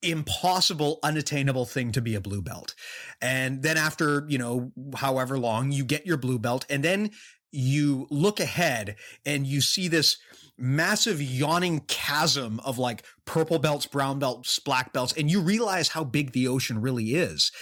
[0.00, 2.76] impossible unattainable thing to be a blue belt
[3.20, 7.10] and then after you know however long you get your blue belt and then
[7.50, 10.18] you look ahead and you see this
[10.58, 16.04] massive yawning chasm of like purple belts, brown belts, black belts, and you realize how
[16.04, 17.52] big the ocean really is.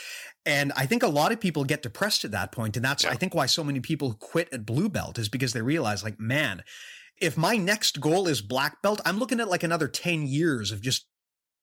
[0.45, 3.11] And I think a lot of people get depressed at that point, and that's yeah.
[3.11, 6.21] I think why so many people quit at blue belt is because they realize like,
[6.21, 6.63] man,
[7.21, 10.81] if my next goal is black belt, I'm looking at like another 10 years of
[10.81, 11.07] just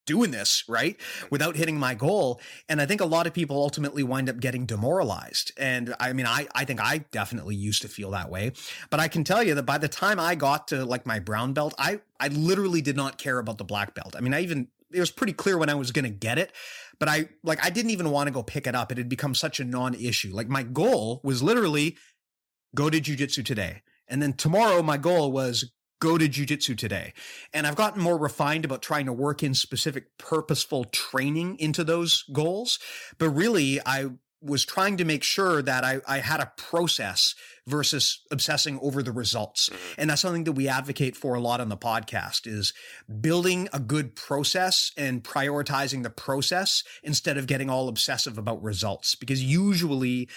[0.05, 4.03] doing this right without hitting my goal and i think a lot of people ultimately
[4.03, 8.11] wind up getting demoralized and i mean i i think i definitely used to feel
[8.11, 8.51] that way
[8.89, 11.53] but i can tell you that by the time i got to like my brown
[11.53, 14.15] belt i i literally did not care about the black belt.
[14.17, 16.51] I mean i even it was pretty clear when i was going to get it
[16.99, 18.91] but i like i didn't even want to go pick it up.
[18.91, 20.33] It had become such a non-issue.
[20.33, 21.97] Like my goal was literally
[22.75, 25.71] go to jiu-jitsu today and then tomorrow my goal was
[26.03, 27.13] go to jujitsu today.
[27.53, 32.25] And I've gotten more refined about trying to work in specific purposeful training into those
[32.33, 32.77] goals.
[33.17, 34.09] But really, I
[34.41, 37.35] was trying to make sure that I, I had a process
[37.65, 39.69] versus obsessing over the results.
[39.69, 40.01] Mm-hmm.
[40.01, 42.73] And that's something that we advocate for a lot on the podcast is
[43.21, 49.15] building a good process and prioritizing the process instead of getting all obsessive about results.
[49.15, 50.27] Because usually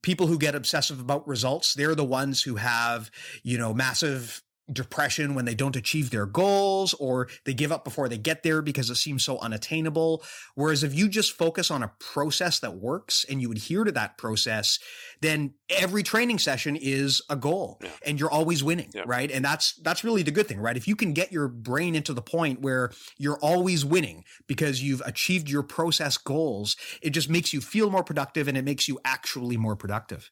[0.00, 3.10] people who get obsessive about results, they're the ones who have,
[3.42, 8.08] you know, massive depression when they don't achieve their goals or they give up before
[8.08, 10.22] they get there because it seems so unattainable.
[10.54, 14.18] Whereas if you just focus on a process that works and you adhere to that
[14.18, 14.78] process,
[15.20, 17.90] then every training session is a goal yeah.
[18.06, 19.02] and you're always winning, yeah.
[19.06, 19.30] right?
[19.30, 20.76] And that's that's really the good thing, right?
[20.76, 25.02] If you can get your brain into the point where you're always winning because you've
[25.04, 28.98] achieved your process goals, it just makes you feel more productive and it makes you
[29.04, 30.30] actually more productive.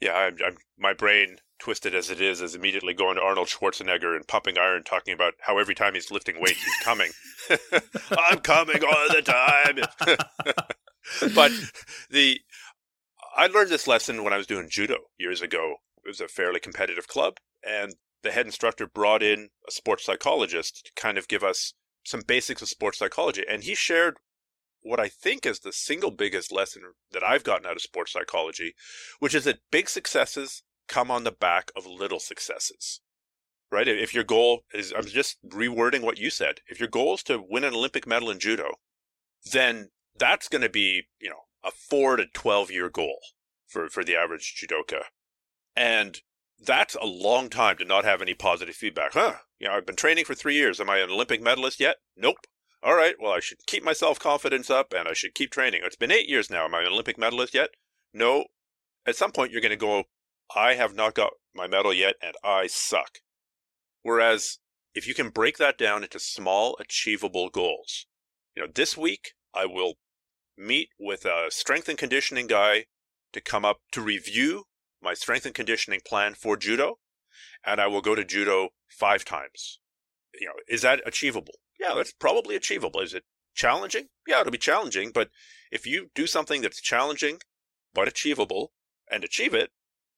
[0.00, 4.14] Yeah, I'm, I'm my brain twisted as it is, is immediately going to Arnold Schwarzenegger
[4.14, 7.10] and pumping iron, talking about how every time he's lifting weights, he's coming.
[8.30, 10.16] I'm coming all the time.
[11.34, 11.50] but
[12.10, 12.42] the
[13.34, 15.76] I learned this lesson when I was doing judo years ago.
[16.04, 20.84] It was a fairly competitive club, and the head instructor brought in a sports psychologist
[20.84, 21.72] to kind of give us
[22.04, 24.18] some basics of sports psychology, and he shared
[24.82, 28.74] what I think is the single biggest lesson that I've gotten out of sports psychology,
[29.18, 33.00] which is that big successes come on the back of little successes.
[33.70, 33.88] Right?
[33.88, 36.60] If your goal is, I'm just rewording what you said.
[36.68, 38.74] If your goal is to win an Olympic medal in judo,
[39.50, 43.18] then that's going to be, you know, a four to 12 year goal
[43.66, 45.02] for, for the average judoka.
[45.74, 46.20] And
[46.64, 49.14] that's a long time to not have any positive feedback.
[49.14, 49.34] Huh?
[49.58, 50.80] You know, I've been training for three years.
[50.80, 51.96] Am I an Olympic medalist yet?
[52.16, 52.36] Nope.
[52.82, 53.14] All right.
[53.18, 55.80] Well, I should keep my self confidence up and I should keep training.
[55.84, 56.64] It's been eight years now.
[56.64, 57.70] Am I an Olympic medalist yet?
[58.12, 58.44] No.
[59.06, 60.04] At some point, you're going to go,
[60.54, 63.18] I have not got my medal yet and I suck.
[64.02, 64.58] Whereas
[64.94, 68.06] if you can break that down into small, achievable goals,
[68.54, 69.94] you know, this week I will
[70.56, 72.86] meet with a strength and conditioning guy
[73.32, 74.64] to come up to review
[75.02, 76.98] my strength and conditioning plan for judo,
[77.64, 79.80] and I will go to judo five times.
[80.40, 81.54] You know, is that achievable?
[81.78, 83.00] Yeah, that's probably achievable.
[83.00, 84.08] Is it challenging?
[84.26, 85.30] Yeah, it'll be challenging, but
[85.70, 87.38] if you do something that's challenging
[87.92, 88.72] but achievable
[89.10, 89.70] and achieve it,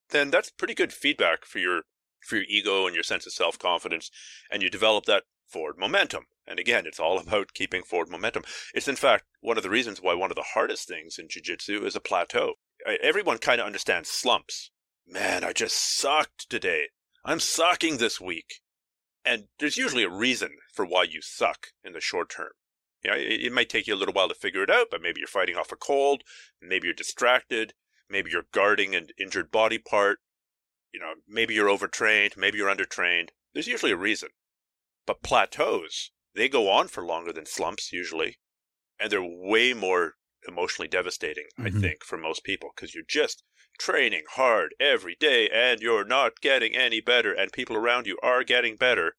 [0.09, 1.83] then that's pretty good feedback for your
[2.21, 4.09] for your ego and your sense of self confidence,
[4.51, 6.25] and you develop that forward momentum.
[6.45, 8.43] And again, it's all about keeping forward momentum.
[8.73, 11.85] It's in fact one of the reasons why one of the hardest things in jiu-jitsu
[11.85, 12.53] is a plateau.
[13.01, 14.71] Everyone kind of understands slumps.
[15.05, 16.89] Man, I just sucked today.
[17.25, 18.61] I'm sucking this week.
[19.25, 22.51] And there's usually a reason for why you suck in the short term.
[23.03, 25.01] You know, it, it might take you a little while to figure it out, but
[25.01, 26.23] maybe you're fighting off a cold,
[26.61, 27.73] maybe you're distracted,
[28.09, 30.19] maybe you're guarding an injured body part,
[30.93, 33.29] you know, maybe you're overtrained, maybe you're undertrained.
[33.53, 34.29] There's usually a reason.
[35.05, 38.37] But plateaus, they go on for longer than slumps usually,
[38.99, 40.15] and they're way more
[40.47, 41.77] emotionally devastating, mm-hmm.
[41.77, 43.43] I think, for most people because you're just
[43.79, 48.43] training hard every day and you're not getting any better, and people around you are
[48.43, 49.15] getting better,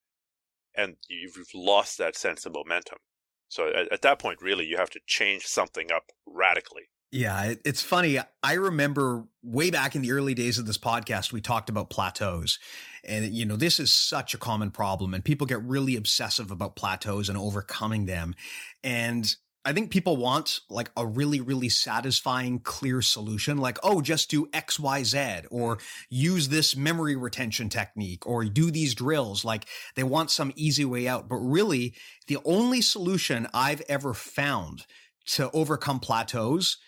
[0.75, 2.99] and you've lost that sense of momentum.
[3.49, 6.91] So at, at that point, really, you have to change something up radically.
[7.11, 8.19] Yeah, it's funny.
[8.43, 12.59] I remember way back in the early days of this podcast, we talked about plateaus.
[13.03, 16.77] And, you know, this is such a common problem, and people get really obsessive about
[16.77, 18.35] plateaus and overcoming them.
[18.85, 19.27] And
[19.65, 24.49] I think people want like a really, really satisfying, clear solution, like, oh, just do
[24.53, 25.79] X, Y, Z, or
[26.11, 29.47] use this memory retention technique, or do these drills.
[29.47, 29.65] Like
[29.97, 31.27] they want some easy way out.
[31.29, 31.95] But really,
[32.27, 34.85] the only solution I've ever found
[35.27, 36.79] to overcome plateaus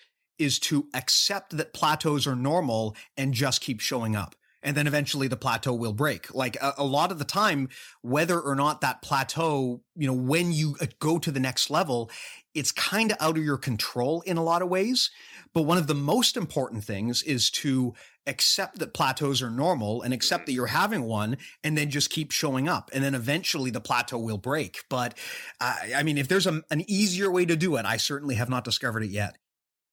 [0.41, 5.29] is to accept that plateaus are normal and just keep showing up and then eventually
[5.29, 6.35] the plateau will break.
[6.35, 7.69] Like a, a, lot of the time,
[8.03, 12.11] whether or not that plateau, you know, when you uh, go to the next level,
[12.55, 15.11] it's kind of out of your control in a lot of ways.
[15.55, 17.95] But one of the most important things is to
[18.27, 22.31] accept that plateaus are normal and accept that you're having one and then just keep
[22.31, 22.91] showing up.
[22.93, 24.85] And then eventually the plateau will break.
[24.91, 25.17] But
[25.61, 28.51] uh, I mean, if there's a, an easier way to do it, I certainly have
[28.51, 29.37] not discovered it yet.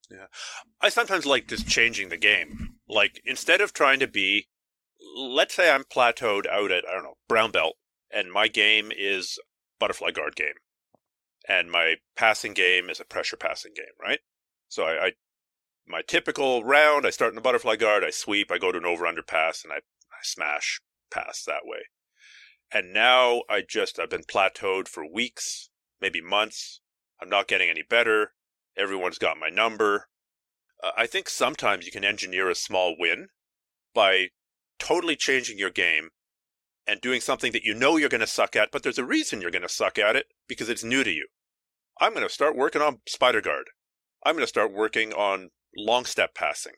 [0.10, 0.28] Yeah.
[0.82, 2.76] I sometimes like just changing the game.
[2.88, 4.48] Like instead of trying to be
[5.18, 7.76] let's say I'm plateaued out at, I don't know, brown belt,
[8.12, 9.40] and my game is
[9.80, 10.56] butterfly guard game.
[11.48, 14.20] And my passing game is a pressure passing game, right?
[14.68, 15.12] So I, I
[15.88, 18.86] my typical round, I start in the butterfly guard, I sweep, I go to an
[18.86, 21.80] over under pass, and I, I smash pass that way.
[22.74, 25.70] And now I just, I've been plateaued for weeks,
[26.02, 26.82] maybe months.
[27.22, 28.34] I'm not getting any better.
[28.78, 30.08] Everyone's got my number.
[30.84, 33.28] Uh, I think sometimes you can engineer a small win
[33.94, 34.28] by
[34.80, 36.10] totally changing your game
[36.86, 39.42] and doing something that you know you're going to suck at, but there's a reason
[39.42, 41.28] you're going to suck at it because it's new to you.
[42.00, 43.66] I'm going to start working on spider guard.
[44.24, 46.74] I'm going to start working on long step passing.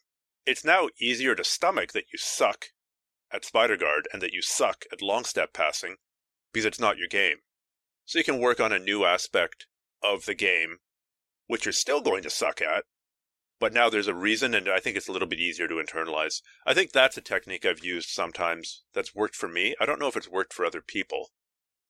[0.46, 2.68] It's now easier to stomach that you suck
[3.32, 5.98] at spider guard and that you suck at long step passing
[6.54, 7.38] because it's not your game.
[8.06, 9.68] So you can work on a new aspect
[10.04, 10.78] of the game,
[11.50, 12.84] which you're still going to suck at,
[13.60, 16.42] but now there's a reason, and I think it's a little bit easier to internalize.
[16.66, 19.76] I think that's a technique I've used sometimes that's worked for me.
[19.82, 21.32] I don't know if it's worked for other people.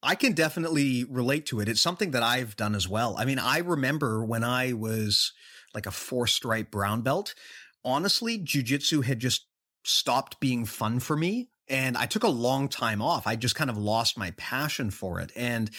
[0.02, 1.68] I can definitely relate to it.
[1.68, 3.16] It's something that I've done as well.
[3.18, 5.34] I mean, I remember when I was
[5.76, 7.36] like a four stripe brown belt,
[7.84, 9.46] honestly, jujitsu had just
[9.84, 11.50] stopped being fun for me.
[11.68, 13.28] And I took a long time off.
[13.28, 15.32] I just kind of lost my passion for it.
[15.36, 15.70] And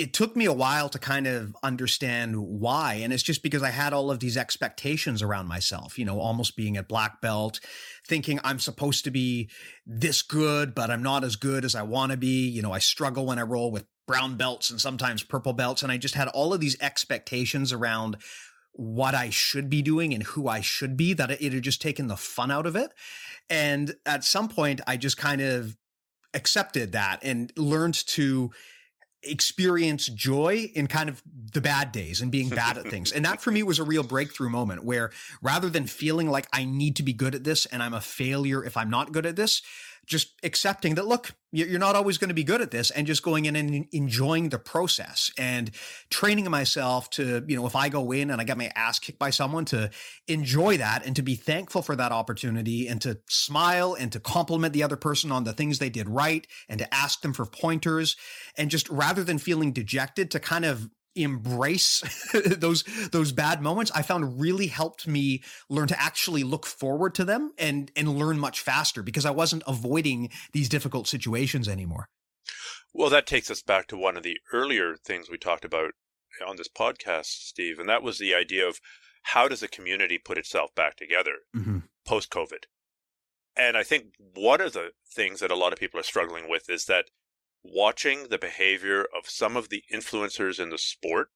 [0.00, 2.94] it took me a while to kind of understand why.
[2.94, 6.56] And it's just because I had all of these expectations around myself, you know, almost
[6.56, 7.60] being at black belt,
[8.08, 9.50] thinking I'm supposed to be
[9.84, 12.48] this good, but I'm not as good as I want to be.
[12.48, 15.82] You know, I struggle when I roll with brown belts and sometimes purple belts.
[15.82, 18.16] And I just had all of these expectations around
[18.72, 22.06] what I should be doing and who I should be that it had just taken
[22.06, 22.94] the fun out of it.
[23.50, 25.76] And at some point, I just kind of
[26.32, 28.50] accepted that and learned to
[29.22, 33.12] experience joy in kind of the bad days and being bad at things.
[33.12, 35.10] And that for me was a real breakthrough moment where
[35.42, 38.64] rather than feeling like I need to be good at this and I'm a failure
[38.64, 39.62] if I'm not good at this,
[40.06, 43.22] just accepting that, look, you're not always going to be good at this and just
[43.22, 45.70] going in and enjoying the process and
[46.10, 49.18] training myself to, you know, if I go in and I get my ass kicked
[49.18, 49.90] by someone to
[50.28, 54.74] enjoy that and to be thankful for that opportunity and to smile and to compliment
[54.74, 58.16] the other person on the things they did right and to ask them for pointers.
[58.56, 62.02] And just rather than feeling dejected to kind of embrace
[62.58, 67.24] those those bad moments i found really helped me learn to actually look forward to
[67.24, 72.08] them and and learn much faster because i wasn't avoiding these difficult situations anymore
[72.94, 75.92] well that takes us back to one of the earlier things we talked about
[76.46, 78.78] on this podcast steve and that was the idea of
[79.22, 81.78] how does a community put itself back together mm-hmm.
[82.06, 82.64] post covid
[83.56, 86.70] and i think one of the things that a lot of people are struggling with
[86.70, 87.06] is that
[87.62, 91.28] watching the behavior of some of the influencers in the sport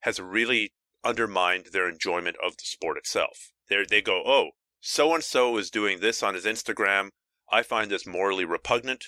[0.00, 0.72] has really
[1.04, 3.52] undermined their enjoyment of the sport itself.
[3.68, 4.50] They they go, "Oh,
[4.80, 7.10] so and so is doing this on his Instagram.
[7.50, 9.06] I find this morally repugnant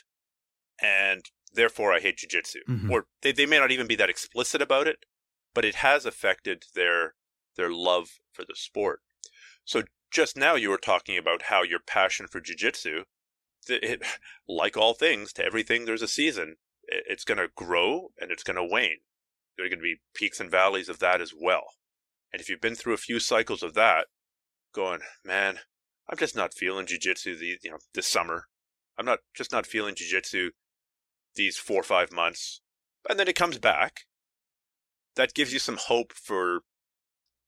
[0.80, 1.22] and
[1.52, 2.90] therefore I hate jiu-jitsu." Mm-hmm.
[2.90, 5.04] Or they they may not even be that explicit about it,
[5.54, 7.14] but it has affected their
[7.56, 9.00] their love for the sport.
[9.64, 13.04] So just now you were talking about how your passion for jiu-jitsu
[13.68, 14.02] it,
[14.48, 16.56] like all things, to everything there's a season.
[16.86, 18.98] It's going to grow and it's going to wane.
[19.56, 21.74] There are going to be peaks and valleys of that as well.
[22.32, 24.06] And if you've been through a few cycles of that,
[24.72, 25.58] going, man,
[26.08, 28.46] I'm just not feeling jujitsu the you know this summer.
[28.98, 30.50] I'm not just not feeling jujitsu
[31.36, 32.60] these four or five months,
[33.08, 34.00] and then it comes back.
[35.16, 36.60] That gives you some hope for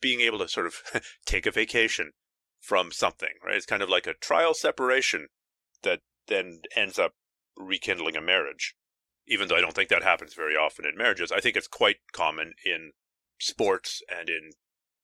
[0.00, 0.82] being able to sort of
[1.26, 2.12] take a vacation
[2.60, 3.56] from something, right?
[3.56, 5.28] It's kind of like a trial separation
[5.82, 7.12] that then ends up
[7.56, 8.74] rekindling a marriage.
[9.26, 11.96] Even though I don't think that happens very often in marriages, I think it's quite
[12.12, 12.92] common in
[13.38, 14.50] sports and in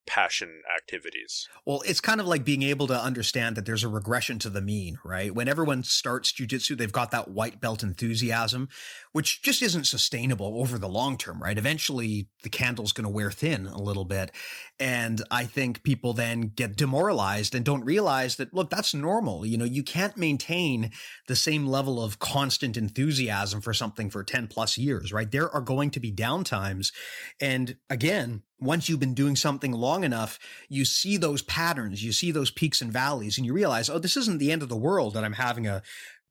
[0.07, 1.47] passion activities.
[1.65, 4.61] Well, it's kind of like being able to understand that there's a regression to the
[4.61, 5.33] mean, right?
[5.33, 8.69] When everyone starts jujitsu, they've got that white belt enthusiasm,
[9.11, 11.57] which just isn't sustainable over the long term, right?
[11.57, 14.31] Eventually, the candle's going to wear thin a little bit.
[14.79, 19.45] And I think people then get demoralized and don't realize that, look, that's normal.
[19.45, 20.91] You know, you can't maintain
[21.27, 25.29] the same level of constant enthusiasm for something for 10 plus years, right?
[25.29, 26.91] There are going to be downtimes.
[27.39, 32.31] And again, once you've been doing something long enough, you see those patterns, you see
[32.31, 35.13] those peaks and valleys, and you realize, oh, this isn't the end of the world
[35.13, 35.81] that I'm having a,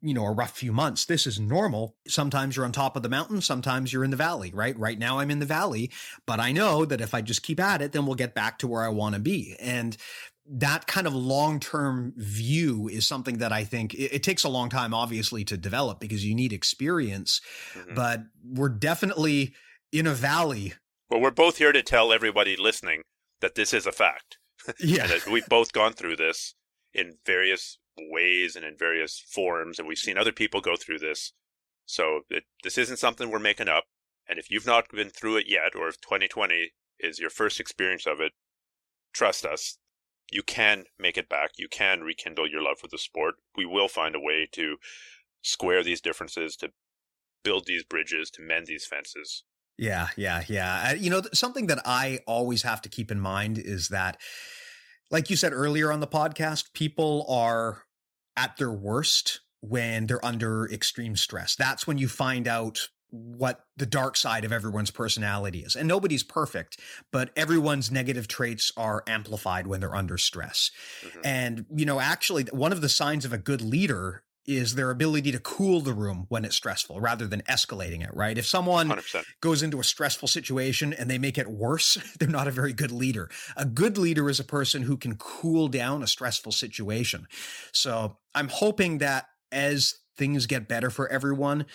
[0.00, 1.06] you know, a rough few months.
[1.06, 1.96] This is normal.
[2.06, 4.78] Sometimes you're on top of the mountain, sometimes you're in the valley, right?
[4.78, 5.90] Right now I'm in the valley,
[6.26, 8.68] but I know that if I just keep at it, then we'll get back to
[8.68, 9.56] where I want to be.
[9.58, 9.96] And
[10.50, 14.48] that kind of long term view is something that I think it, it, takes a
[14.48, 17.40] long time, obviously, to develop because you need experience.
[17.74, 17.94] Mm-hmm.
[17.94, 19.54] But we're definitely
[19.92, 20.74] in a valley
[21.10, 23.02] well, we're both here to tell everybody listening
[23.40, 24.38] that this is a fact.
[24.80, 25.04] Yeah.
[25.04, 26.54] and that we've both gone through this
[26.92, 31.32] in various ways and in various forms, and we've seen other people go through this.
[31.86, 33.84] So it, this isn't something we're making up.
[34.28, 38.06] And if you've not been through it yet, or if 2020 is your first experience
[38.06, 38.32] of it,
[39.14, 39.78] trust us,
[40.30, 41.52] you can make it back.
[41.56, 43.36] You can rekindle your love for the sport.
[43.56, 44.76] We will find a way to
[45.42, 46.70] square these differences, to
[47.42, 49.44] build these bridges, to mend these fences.
[49.78, 50.92] Yeah, yeah, yeah.
[50.92, 54.20] You know, something that I always have to keep in mind is that,
[55.10, 57.84] like you said earlier on the podcast, people are
[58.36, 61.54] at their worst when they're under extreme stress.
[61.56, 65.74] That's when you find out what the dark side of everyone's personality is.
[65.74, 66.78] And nobody's perfect,
[67.10, 70.70] but everyone's negative traits are amplified when they're under stress.
[71.02, 71.20] Mm-hmm.
[71.24, 75.30] And, you know, actually, one of the signs of a good leader is their ability
[75.30, 78.38] to cool the room when it's stressful rather than escalating it, right?
[78.38, 79.22] If someone 100%.
[79.42, 82.90] goes into a stressful situation and they make it worse, they're not a very good
[82.90, 83.28] leader.
[83.58, 87.28] A good leader is a person who can cool down a stressful situation.
[87.72, 91.66] So I'm hoping that as things get better for everyone,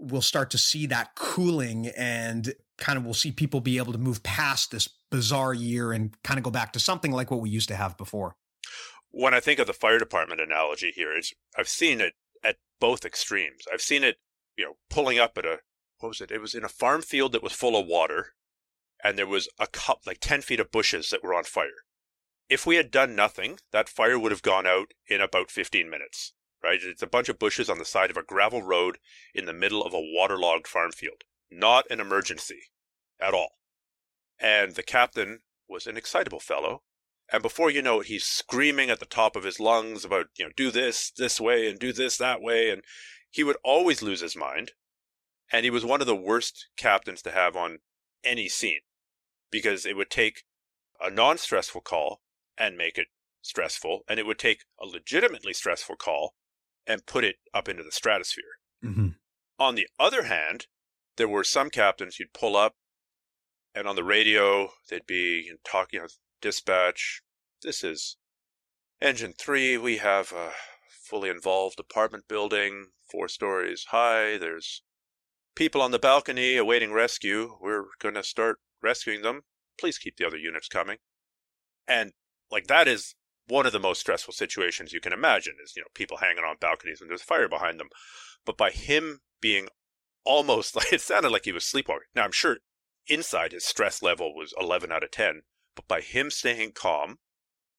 [0.00, 3.98] we'll start to see that cooling and kind of we'll see people be able to
[3.98, 7.50] move past this bizarre year and kind of go back to something like what we
[7.50, 8.34] used to have before
[9.10, 13.04] when I think of the fire department analogy here, it's I've seen it at both
[13.04, 13.64] extremes.
[13.72, 14.16] I've seen it,
[14.56, 15.60] you know, pulling up at a
[15.98, 16.30] what was it?
[16.30, 18.34] It was in a farm field that was full of water,
[19.02, 21.84] and there was a cup like ten feet of bushes that were on fire.
[22.48, 26.32] If we had done nothing, that fire would have gone out in about fifteen minutes.
[26.62, 26.80] Right?
[26.82, 28.98] It's a bunch of bushes on the side of a gravel road
[29.34, 31.22] in the middle of a waterlogged farm field.
[31.50, 32.60] Not an emergency
[33.20, 33.50] at all.
[34.40, 36.82] And the captain was an excitable fellow
[37.32, 40.44] and before you know it, he's screaming at the top of his lungs about, you
[40.44, 42.70] know, do this this way and do this that way.
[42.70, 42.82] And
[43.30, 44.72] he would always lose his mind.
[45.52, 47.78] And he was one of the worst captains to have on
[48.24, 48.80] any scene
[49.50, 50.42] because it would take
[51.00, 52.20] a non stressful call
[52.56, 53.08] and make it
[53.42, 54.00] stressful.
[54.08, 56.34] And it would take a legitimately stressful call
[56.86, 58.44] and put it up into the stratosphere.
[58.84, 59.08] Mm-hmm.
[59.58, 60.66] On the other hand,
[61.16, 62.74] there were some captains you'd pull up
[63.74, 66.08] and on the radio they'd be talking, you know,
[66.40, 67.22] Dispatch,
[67.62, 68.16] this is
[69.00, 69.78] Engine 3.
[69.78, 70.52] We have a
[70.88, 74.36] fully involved apartment building, four stories high.
[74.36, 74.82] There's
[75.54, 77.56] people on the balcony awaiting rescue.
[77.60, 79.42] We're going to start rescuing them.
[79.78, 80.98] Please keep the other units coming.
[81.88, 82.12] And,
[82.50, 83.14] like, that is
[83.48, 86.56] one of the most stressful situations you can imagine is, you know, people hanging on
[86.60, 87.88] balconies and there's fire behind them.
[88.44, 89.68] But by him being
[90.24, 92.08] almost like, it sounded like he was sleepwalking.
[92.14, 92.58] Now, I'm sure
[93.06, 95.42] inside his stress level was 11 out of 10
[95.76, 97.18] but by him staying calm,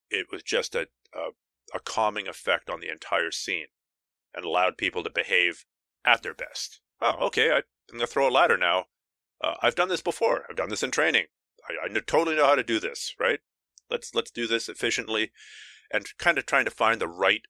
[0.09, 1.31] it was just a, a,
[1.73, 3.65] a calming effect on the entire scene
[4.33, 5.65] and allowed people to behave
[6.05, 6.79] at their best.
[7.01, 8.85] Oh, okay, I, am going to throw a ladder now.
[9.43, 10.45] Uh, I've done this before.
[10.49, 11.25] I've done this in training.
[11.67, 13.39] I, I know, totally know how to do this, right?
[13.89, 15.31] Let's let's do this efficiently,
[15.91, 17.43] and kind of trying to find the right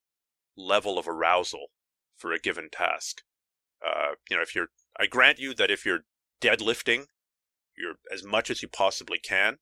[0.56, 1.68] level of arousal
[2.16, 3.22] for a given task.
[3.86, 4.70] Uh, you know, if you're,
[5.00, 6.06] I grant you that if you're
[6.42, 7.06] deadlifting,
[7.78, 9.58] you're as much as you possibly can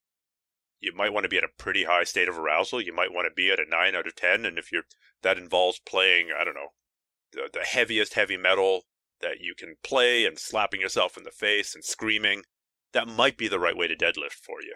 [0.85, 2.79] you might want to be at a pretty high state of arousal.
[2.79, 4.83] You might want to be at a nine out of ten, and if you're
[5.23, 6.69] that involves playing, I don't know,
[7.33, 8.83] the, the heaviest heavy metal
[9.21, 12.43] that you can play and slapping yourself in the face and screaming,
[12.93, 14.75] that might be the right way to deadlift for you.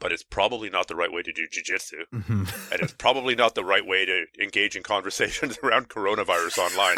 [0.00, 2.04] but it's probably not the right way to do jujitsu.
[2.12, 2.44] Mm-hmm.
[2.72, 6.96] and it's probably not the right way to engage in conversations around coronavirus online.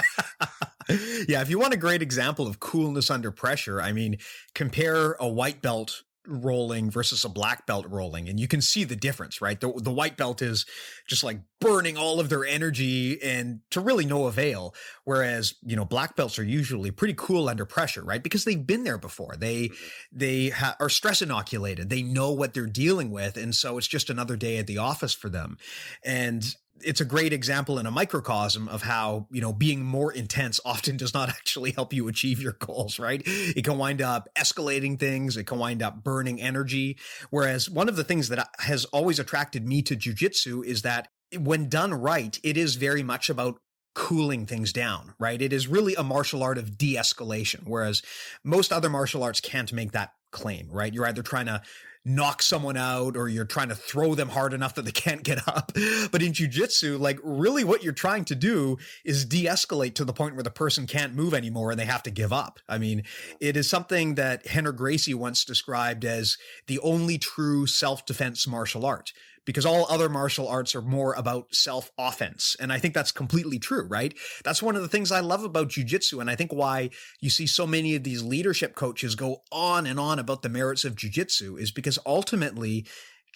[1.29, 4.19] yeah, if you want a great example of coolness under pressure, I mean,
[4.55, 8.97] compare a white belt rolling versus a black belt rolling and you can see the
[8.97, 9.61] difference right?
[9.61, 10.67] The, the white belt is
[11.07, 14.75] just like burning all of their energy and to really no avail
[15.05, 18.23] whereas you know black belts are usually pretty cool under pressure right?
[18.23, 19.37] Because they've been there before.
[19.39, 19.75] They mm-hmm.
[20.13, 21.91] they ha- are stress inoculated.
[21.91, 25.15] They know what they're dealing with and so it's just another day at the office
[25.15, 25.57] for them.
[26.05, 26.45] And
[26.83, 30.97] it's a great example in a microcosm of how you know being more intense often
[30.97, 35.37] does not actually help you achieve your goals right it can wind up escalating things
[35.37, 36.99] it can wind up burning energy
[37.31, 41.09] whereas one of the things that uh, has always attracted me to jujitsu is that
[41.39, 43.59] when done right it is very much about
[43.97, 45.41] cooling things down, right?
[45.41, 48.03] It is really a martial art of de escalation, whereas
[48.45, 50.93] most other martial arts can't make that claim, right?
[50.93, 51.63] You're either trying to
[52.07, 55.47] knock someone out or you're trying to throw them hard enough that they can't get
[55.49, 55.73] up.
[56.13, 60.35] But in jujitsu, like really what you're trying to do is de-escalate to the point
[60.35, 62.61] where the person can't move anymore and they have to give up.
[62.69, 63.03] I mean,
[63.41, 66.39] it is something that Rener Gracie once described as
[66.69, 69.13] the only true self-defense martial art
[69.47, 72.57] because all other martial arts are more about self offense.
[72.61, 74.13] And I think that's completely true, right?
[74.45, 76.21] That's one of the things I love about jujitsu.
[76.21, 76.91] And I think why
[77.21, 80.85] you see so many of these leadership coaches go on and on about the merits
[80.85, 82.87] of jujitsu is because ultimately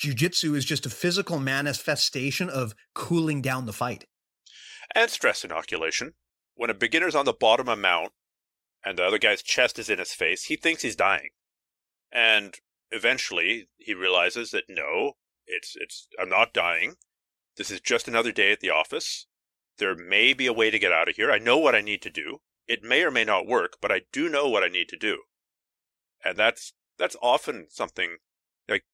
[0.03, 4.05] jujitsu is just a physical manifestation of cooling down the fight.
[4.95, 6.15] And stress inoculation.
[6.55, 8.13] When a beginner's on the bottom of a mount
[8.85, 11.31] and the other guy's chest is in his face, he thinks he's dying.
[12.13, 12.57] And
[12.91, 15.13] eventually he realizes that no,
[15.51, 16.97] it's it's I'm not dying.
[17.57, 19.27] This is just another day at the office.
[19.79, 21.31] There may be a way to get out of here.
[21.31, 22.39] I know what I need to do.
[22.67, 25.23] It may or may not work, but I do know what I need to do.
[26.25, 28.19] And that's that's often something
[28.69, 28.85] like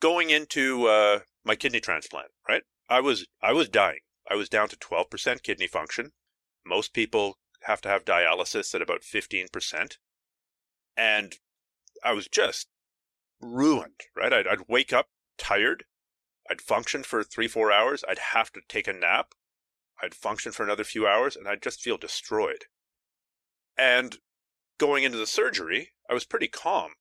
[0.00, 2.62] going into uh, my kidney transplant, right?
[2.88, 4.00] I was I was dying.
[4.30, 6.12] I was down to 12% kidney function.
[6.64, 9.96] Most people have to have dialysis at about 15%.
[10.96, 11.36] And
[12.04, 12.68] I was just
[13.40, 14.32] ruined, right?
[14.32, 15.06] I'd, I'd wake up
[15.38, 15.84] tired.
[16.50, 18.04] I'd function for three, four hours.
[18.08, 19.34] I'd have to take a nap.
[20.02, 22.64] I'd function for another few hours and I'd just feel destroyed.
[23.76, 24.18] And
[24.78, 26.92] going into the surgery, I was pretty calm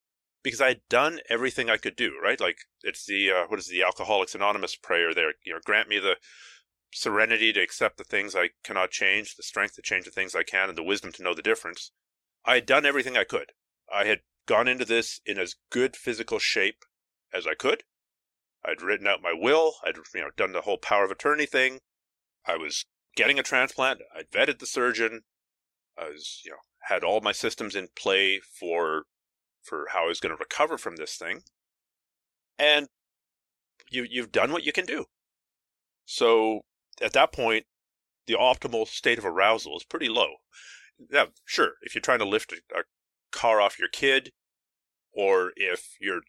[0.44, 2.40] because I had done everything I could do, right?
[2.40, 5.34] Like it's the, uh, what is the Alcoholics Anonymous prayer there?
[5.46, 6.18] You know, grant me the
[6.94, 10.44] serenity to accept the things I cannot change, the strength to change the things I
[10.44, 11.92] can, and the wisdom to know the difference.
[12.46, 13.52] I had done everything I could.
[13.92, 16.84] I had gone into this in as good physical shape
[17.34, 17.84] as I could.
[18.68, 19.76] I'd written out my will.
[19.86, 21.80] I'd you know done the whole power of attorney thing.
[22.46, 24.02] I was getting a transplant.
[24.16, 25.22] I'd vetted the surgeon.
[25.98, 29.04] I was you know had all my systems in play for
[29.64, 31.42] for how I was going to recover from this thing.
[32.60, 32.88] And
[33.90, 35.06] you you've done what you can do.
[36.06, 36.62] So
[37.02, 37.66] at that point,
[38.26, 40.36] the optimal state of arousal is pretty low.
[41.12, 42.84] Now, sure, if you're trying to lift a, a
[43.32, 44.32] car off your kid,
[45.14, 46.22] or if you're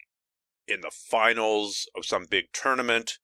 [0.68, 3.18] in the finals of some big tournament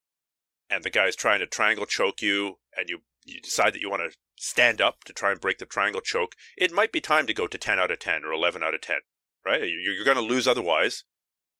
[0.69, 4.01] and the guy's trying to triangle choke you and you, you decide that you want
[4.01, 7.33] to stand up to try and break the triangle choke, it might be time to
[7.33, 8.97] go to 10 out of 10 or 11 out of 10,
[9.45, 9.61] right?
[9.63, 11.03] You're going to lose otherwise.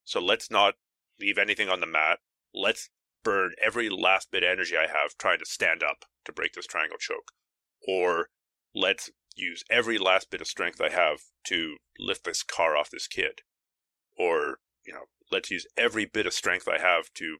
[0.04, 0.74] So let's not
[1.20, 2.18] leave anything on the mat.
[2.52, 2.90] Let's
[3.24, 6.66] burn every last bit of energy I have trying to stand up to break this
[6.66, 7.32] triangle choke.
[7.88, 8.28] Or
[8.74, 13.06] let's use every last bit of strength I have to lift this car off this
[13.06, 13.40] kid.
[14.18, 17.38] Or, you know, let's use every bit of strength I have to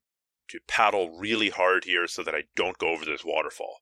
[0.48, 3.80] to paddle really hard here so that I don't go over this waterfall.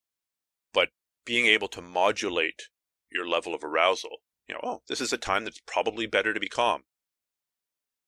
[0.73, 0.89] But
[1.27, 2.69] being able to modulate
[3.13, 6.41] your level of arousal, you know, oh, this is a time that's probably better to
[6.41, 6.85] be calm.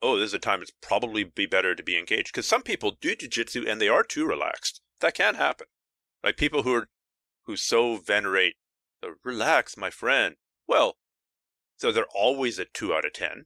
[0.01, 2.33] Oh, this is a time it's probably be better to be engaged.
[2.33, 4.81] Because some people do jujitsu and they are too relaxed.
[5.01, 5.67] That can happen.
[6.25, 6.89] Like people who are
[7.45, 8.57] who so venerate
[9.03, 10.37] the relax, my friend.
[10.67, 10.97] Well,
[11.77, 13.45] so they're always at two out of ten.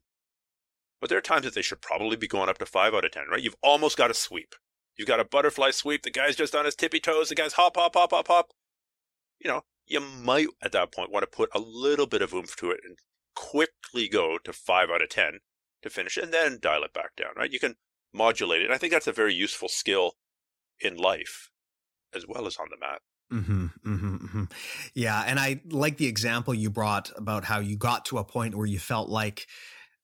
[1.01, 3.11] But there are times that they should probably be going up to 5 out of
[3.11, 3.41] 10, right?
[3.41, 4.53] You've almost got a sweep.
[4.95, 6.03] You've got a butterfly sweep.
[6.03, 7.29] The guy's just on his tippy toes.
[7.29, 8.51] The guy's hop, hop, hop, hop, hop.
[9.39, 12.55] You know, you might at that point want to put a little bit of oomph
[12.57, 12.97] to it and
[13.35, 15.39] quickly go to 5 out of 10
[15.81, 17.51] to finish and then dial it back down, right?
[17.51, 17.75] You can
[18.13, 18.65] modulate it.
[18.65, 20.13] And I think that's a very useful skill
[20.79, 21.49] in life
[22.13, 23.01] as well as on the mat.
[23.31, 24.43] Mm-hmm, mm-hmm, mm-hmm.
[24.93, 25.23] Yeah.
[25.25, 28.67] And I like the example you brought about how you got to a point where
[28.67, 29.47] you felt like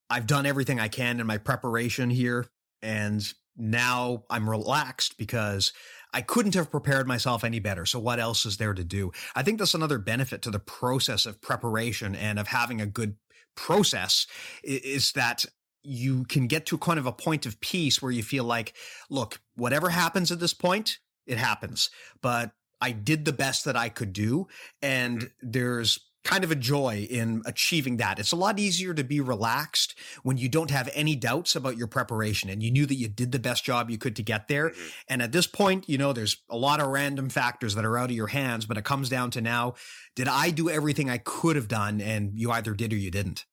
[0.09, 2.45] I've done everything I can in my preparation here.
[2.81, 3.25] And
[3.57, 5.73] now I'm relaxed because
[6.13, 7.85] I couldn't have prepared myself any better.
[7.85, 9.11] So what else is there to do?
[9.35, 13.15] I think that's another benefit to the process of preparation and of having a good
[13.55, 14.27] process
[14.63, 15.45] is that
[15.83, 18.73] you can get to kind of a point of peace where you feel like,
[19.09, 21.89] look, whatever happens at this point, it happens.
[22.21, 24.47] But I did the best that I could do.
[24.81, 25.51] And mm-hmm.
[25.51, 28.19] there's kind of a joy in achieving that.
[28.19, 31.87] It's a lot easier to be relaxed when you don't have any doubts about your
[31.87, 34.71] preparation and you knew that you did the best job you could to get there.
[34.71, 34.87] Mm-hmm.
[35.07, 38.09] And at this point, you know, there's a lot of random factors that are out
[38.09, 39.75] of your hands, but it comes down to now,
[40.15, 42.01] did I do everything I could have done?
[42.01, 43.45] And you either did or you didn't.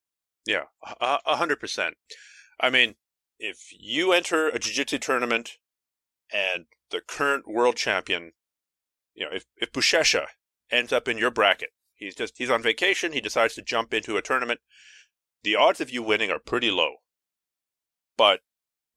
[0.45, 0.63] Yeah,
[1.01, 1.95] a hundred percent.
[2.59, 2.95] I mean,
[3.39, 5.57] if you enter a jiu-jitsu tournament
[6.31, 8.33] and the current world champion,
[9.13, 10.25] you know, if, if Buchecha
[10.69, 13.13] ends up in your bracket, He's just he's on vacation.
[13.13, 14.59] He decides to jump into a tournament.
[15.43, 16.95] The odds of you winning are pretty low,
[18.17, 18.41] but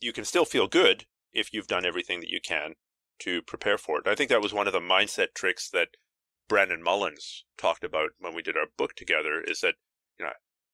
[0.01, 2.75] you can still feel good if you've done everything that you can
[3.21, 4.07] to prepare for it.
[4.07, 5.97] I think that was one of the mindset tricks that
[6.49, 9.41] Brandon Mullins talked about when we did our book together.
[9.41, 9.75] Is that
[10.19, 10.33] you know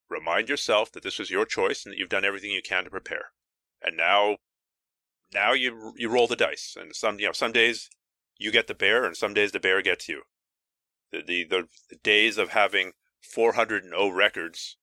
[0.09, 2.91] remind yourself that this was your choice and that you've done everything you can to
[2.91, 3.33] prepare,
[3.83, 4.39] and now
[5.33, 6.75] now you you roll the dice.
[6.79, 7.91] And some you know some days
[8.39, 10.23] you get the bear, and some days the bear gets you
[11.23, 12.93] the, the, the days of having
[13.23, 14.77] 400 records.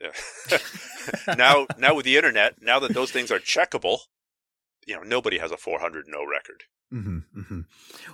[1.36, 3.98] now, now with the internet, now that those things are checkable,
[4.86, 6.64] you know, nobody has a 400 record.
[6.92, 7.60] Mm-hmm, mm-hmm.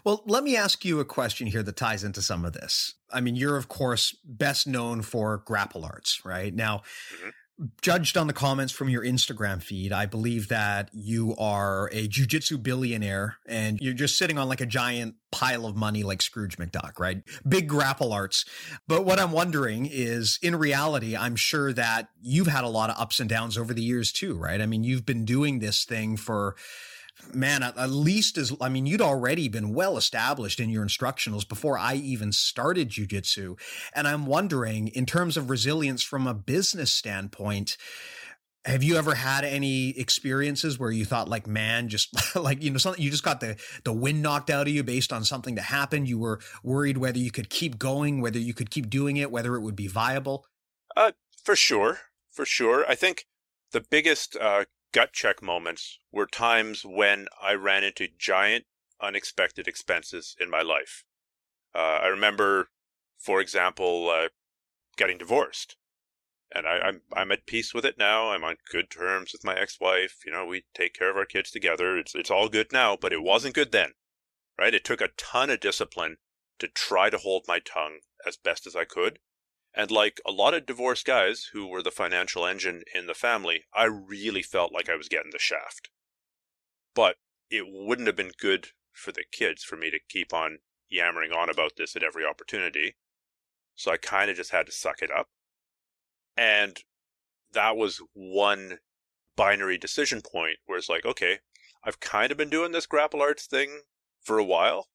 [0.05, 2.95] Well, let me ask you a question here that ties into some of this.
[3.11, 6.55] I mean, you're of course best known for Grapplearts, right?
[6.55, 6.83] Now,
[7.15, 7.31] mm-hmm
[7.81, 12.63] judged on the comments from your Instagram feed, I believe that you are a jujitsu
[12.63, 16.99] billionaire and you're just sitting on like a giant pile of money like Scrooge McDuck,
[16.99, 17.23] right?
[17.49, 18.47] Big Grapplearts.
[18.87, 22.99] But what I'm wondering is in reality, I'm sure that you've had a lot of
[22.99, 24.61] ups and downs over the years too, right?
[24.61, 26.57] I mean, you've been doing this thing for
[27.35, 31.49] man, at, at, least as I mean, you'd already been well established in your instructionals
[31.49, 33.59] before I even started jujitsu.
[33.95, 37.77] And I'm wondering, in terms of resilience from a business standpoint,
[38.65, 42.79] have you ever had any experiences where you thought like man just like you know
[42.79, 45.63] something you just got the the wind knocked out of you based on something that
[45.63, 46.09] happened?
[46.09, 49.55] You were worried whether you could keep going whether you could keep doing it whether
[49.55, 50.47] it would be viable?
[50.97, 51.13] Uh
[51.47, 52.01] for sure.
[52.33, 52.85] For sure.
[52.89, 53.25] I think
[53.71, 54.65] the biggest uh,
[54.97, 58.65] gut check moments were times when I ran into giant
[58.99, 61.05] unexpected expenses in my life.
[61.75, 62.71] Uh, I remember,
[63.19, 64.29] for example, uh,
[64.97, 65.77] getting divorced,
[66.55, 68.31] and I, am I'm, I'm at peace with it now.
[68.31, 70.21] I'm on good terms with my ex-wife.
[70.25, 71.99] You know, we take care of our kids together.
[71.99, 73.93] It's it's all good now, but it wasn't good then,
[74.59, 74.73] right?
[74.73, 76.17] It took a ton of discipline
[76.59, 79.19] to try to hold my tongue as best as I could,
[79.77, 83.65] and like a lot of divorced guys who were the financial engine in the family,
[83.75, 85.91] I really felt like I was getting the shaft.
[86.95, 87.17] But
[87.51, 90.59] it wouldn't have been good for the kids for me to keep on
[90.89, 92.97] yammering on about this at every opportunity.
[93.75, 95.29] So I kind of just had to suck it up.
[96.39, 96.79] And
[97.53, 98.79] that was one
[99.37, 101.41] binary decision point where it's like, okay,
[101.85, 103.83] I've kind of been doing this Grapplearts thing
[104.23, 104.89] for a while,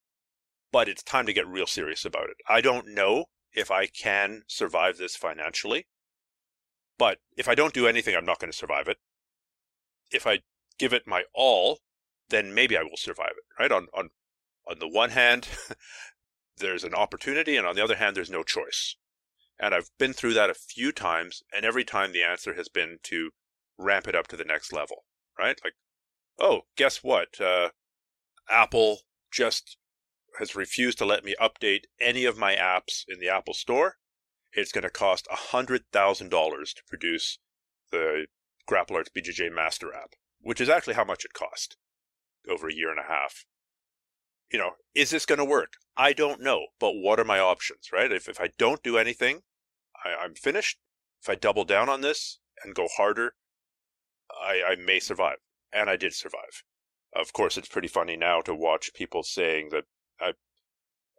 [0.71, 2.37] but it's time to get real serious about it.
[2.49, 5.87] I don't know if I can survive this financially.
[6.97, 8.97] But if I don't do anything, I'm not going to survive it.
[10.11, 10.39] If I
[10.77, 11.79] give it my all,
[12.29, 13.71] then maybe I will survive it, right?
[13.71, 14.09] On, on,
[14.69, 15.47] on the one hand,
[16.57, 18.95] there's an opportunity, and on the other hand, there's no choice.
[19.59, 22.97] And I've been through that a few times, and every time the answer has been
[23.03, 23.31] to
[23.77, 25.03] ramp it up to the next level,
[25.37, 25.59] right?
[25.63, 25.73] Like,
[26.39, 27.39] oh, guess what?
[27.39, 27.69] Uh,
[28.49, 29.77] Apple just
[30.39, 33.97] has refused to let me update any of my apps in the Apple Store.
[34.53, 37.39] It's going to cost $100,000 to produce
[37.91, 38.27] the
[38.69, 41.77] Grapplearts BJJ Master app, which is actually how much it cost
[42.49, 43.45] over a year and a half.
[44.51, 45.73] You know, is this going to work?
[45.95, 48.11] I don't know, but what are my options, right?
[48.11, 49.41] If, if I don't do anything,
[50.03, 50.77] I, I'm finished.
[51.21, 53.33] If I double down on this and go harder,
[54.31, 55.37] I, I may survive.
[55.71, 56.63] And I did survive.
[57.13, 59.85] Of course, it's pretty funny now to watch people saying that
[60.21, 60.33] I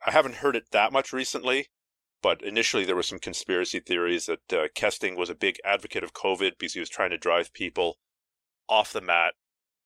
[0.06, 1.68] I haven't heard it that much recently,
[2.22, 6.12] but initially there were some conspiracy theories that uh, Kesting was a big advocate of
[6.12, 7.98] COVID because he was trying to drive people
[8.68, 9.34] off the mat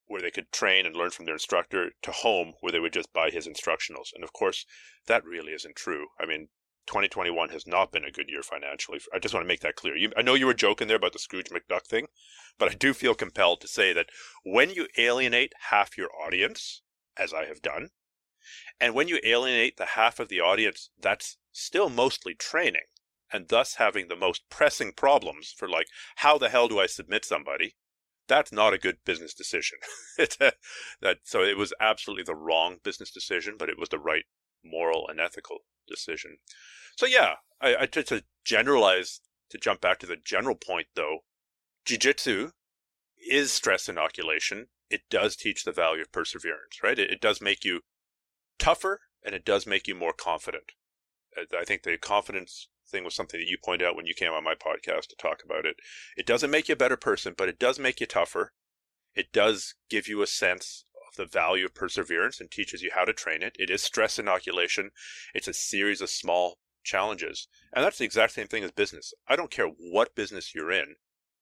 [0.06, 3.12] where they could train and learn from their instructor to home where they would just
[3.12, 4.12] buy his instructionals.
[4.14, 4.64] And of course,
[5.06, 6.06] that really isn't true.
[6.20, 6.48] I mean,
[6.86, 9.00] 2021 has not been a good year financially.
[9.12, 9.96] I just want to make that clear.
[9.96, 12.06] You, I know you were joking there about the Scrooge McDuck thing,
[12.58, 14.10] but I do feel compelled to say that
[14.44, 16.82] when you alienate half your audience,
[17.16, 17.90] as I have done,
[18.80, 22.82] and when you alienate the half of the audience, that's still mostly training
[23.32, 25.86] and thus having the most pressing problems for like,
[26.16, 27.74] how the hell do I submit somebody?
[28.28, 29.78] That's not a good business decision.
[30.40, 30.52] Uh,
[31.02, 34.24] that, so it was absolutely the wrong business decision, but it was the right
[34.64, 36.38] moral and ethical decision.
[36.96, 39.20] So yeah, I, I to, to generalize,
[39.50, 41.18] to jump back to the general point though,
[41.84, 42.52] jiu-jitsu
[43.30, 44.68] is stress inoculation.
[44.88, 46.98] It does teach the value of perseverance, right?
[46.98, 47.82] It, it does make you
[48.58, 50.72] tougher and it does make you more confident.
[51.58, 54.44] I think the confidence thing was something that you pointed out when you came on
[54.44, 55.76] my podcast to talk about it.
[56.16, 58.52] It doesn't make you a better person, but it does make you tougher.
[59.14, 63.04] It does give you a sense of the value of perseverance and teaches you how
[63.04, 63.56] to train it.
[63.58, 64.90] It is stress inoculation.
[65.34, 67.48] It's a series of small challenges.
[67.74, 69.12] And that's the exact same thing as business.
[69.28, 70.94] I don't care what business you're in.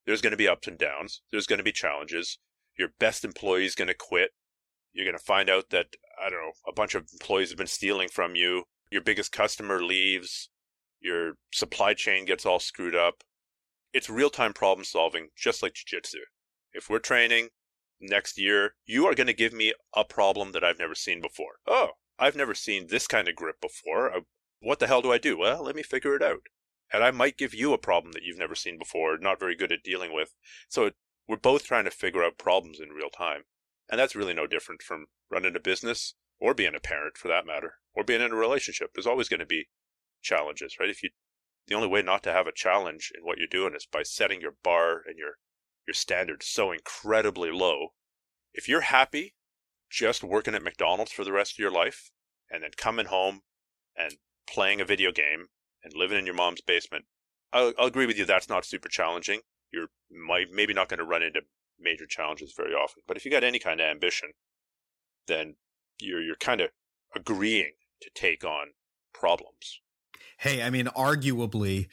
[0.06, 1.22] There's going to be ups and downs.
[1.30, 2.38] There's going to be challenges.
[2.78, 4.30] Your best employee is going to quit.
[4.94, 5.88] You're going to find out that,
[6.24, 8.64] I don't know, a bunch of employees have been stealing from you.
[8.90, 10.48] Your biggest customer leaves.
[11.00, 13.24] Your supply chain gets all screwed up.
[13.92, 16.18] It's real time problem solving, just like jiu jitsu.
[16.72, 17.48] If we're training
[18.00, 21.56] next year, you are going to give me a problem that I've never seen before.
[21.66, 24.14] Oh, I've never seen this kind of grip before.
[24.14, 24.20] Uh,
[24.60, 25.38] what the hell do I do?
[25.38, 26.40] Well, let me figure it out.
[26.92, 29.72] And I might give you a problem that you've never seen before, not very good
[29.72, 30.34] at dealing with.
[30.68, 30.90] So
[31.28, 33.42] we're both trying to figure out problems in real time.
[33.90, 37.46] And that's really no different from running a business or being a parent for that
[37.46, 38.90] matter, or being in a relationship.
[38.94, 39.68] There's always going to be
[40.22, 40.90] challenges, right?
[40.90, 41.10] If you,
[41.68, 44.40] the only way not to have a challenge in what you're doing is by setting
[44.40, 45.34] your bar and your,
[45.86, 47.88] your standards so incredibly low.
[48.52, 49.34] If you're happy
[49.90, 52.10] just working at McDonald's for the rest of your life
[52.50, 53.42] and then coming home
[53.96, 54.14] and
[54.46, 55.46] playing a video game
[55.82, 57.04] and living in your mom's basement,
[57.52, 58.24] I'll, I'll agree with you.
[58.24, 59.40] That's not super challenging.
[59.72, 61.42] You're might, maybe not going to run into
[61.80, 63.02] major challenges very often.
[63.06, 64.30] But if you got any kind of ambition,
[65.26, 65.56] then
[66.00, 66.70] you're you're kind of
[67.14, 67.72] agreeing
[68.02, 68.68] to take on
[69.12, 69.80] problems.
[70.38, 71.88] Hey, I mean, arguably,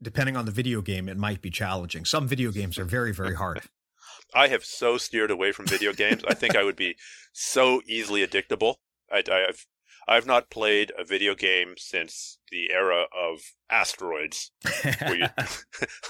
[0.00, 2.04] depending on the video game, it might be challenging.
[2.04, 3.62] Some video games are very, very hard.
[4.34, 6.22] I have so steered away from video games.
[6.26, 6.96] I think I would be
[7.32, 8.76] so easily addictable.
[9.12, 9.64] I, have
[10.06, 13.40] I've not played a video game since the era of
[13.70, 14.52] asteroids.
[14.84, 15.26] you,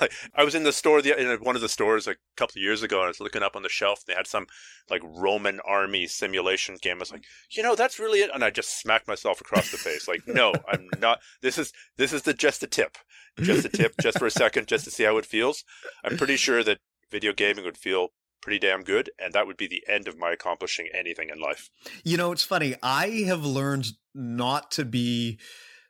[0.00, 2.62] like, I was in the store, the, in one of the stores a couple of
[2.62, 4.00] years ago, and I was looking up on the shelf.
[4.06, 4.46] And they had some
[4.90, 6.96] like Roman army simulation game.
[6.96, 8.30] I was like, you know, that's really it.
[8.34, 10.08] And I just smacked myself across the face.
[10.08, 11.20] Like, no, I'm not.
[11.40, 12.98] This is this is the just a tip,
[13.40, 15.64] just a tip, just for a second, just to see how it feels.
[16.04, 16.78] I'm pretty sure that
[17.10, 18.08] video gaming would feel
[18.44, 21.70] pretty damn good and that would be the end of my accomplishing anything in life
[22.04, 25.38] you know it's funny i have learned not to be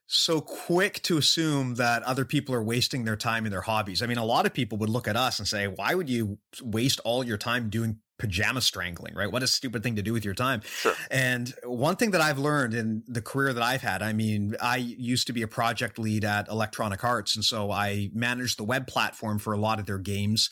[0.07, 4.03] so quick to assume that other people are wasting their time in their hobbies.
[4.03, 6.39] I mean, a lot of people would look at us and say, why would you
[6.63, 9.31] waste all your time doing pajama strangling, right?
[9.31, 10.63] What a stupid thing to do with your time.
[10.63, 10.95] Sure.
[11.11, 14.77] And one thing that I've learned in the career that I've had, I mean, I
[14.77, 17.35] used to be a project lead at Electronic Arts.
[17.35, 20.51] And so I managed the web platform for a lot of their games.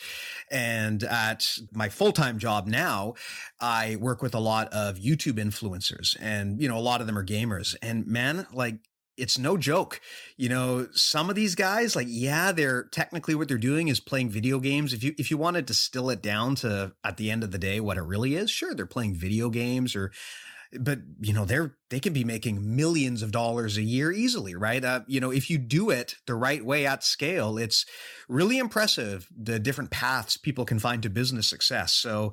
[0.51, 3.15] And at my full time job now,
[3.61, 7.17] I work with a lot of YouTube influencers and, you know, a lot of them
[7.17, 7.77] are gamers.
[7.81, 8.77] And man, like
[9.17, 10.01] it's no joke.
[10.37, 14.31] You know, some of these guys, like, yeah, they're technically what they're doing is playing
[14.31, 14.93] video games.
[14.93, 17.59] If you if you wanted to distill it down to at the end of the
[17.59, 20.13] day what it really is, sure, they're playing video games or
[20.81, 24.85] but you know they're they can be making millions of dollars a year easily right
[24.85, 27.85] uh, you know if you do it the right way at scale it's
[28.29, 32.33] really impressive the different paths people can find to business success so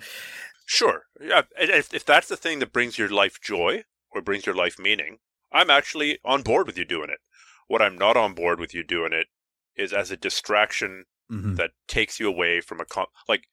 [0.66, 4.56] sure yeah if, if that's the thing that brings your life joy or brings your
[4.56, 5.18] life meaning
[5.52, 7.20] I'm actually on board with you doing it.
[7.68, 9.28] What I'm not on board with you doing it
[9.76, 11.56] is as a distraction mm-hmm.
[11.56, 13.44] that takes you away from a con- like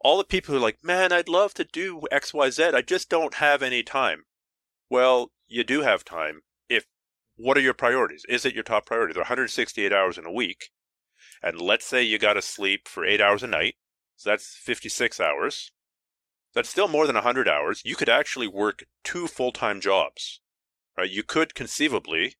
[0.00, 2.70] all the people who are like, man, I'd love to do X, Y, Z.
[2.74, 4.24] I just don't have any time.
[4.88, 6.40] Well, you do have time.
[6.68, 6.86] If
[7.36, 8.24] what are your priorities?
[8.28, 9.12] Is it your top priority?
[9.12, 10.70] There are 168 hours in a week,
[11.42, 13.74] and let's say you got to sleep for eight hours a night.
[14.16, 15.72] So that's 56 hours.
[16.54, 17.82] That's still more than 100 hours.
[17.84, 20.40] You could actually work two full time jobs
[20.96, 21.10] Right?
[21.10, 22.34] You could conceivably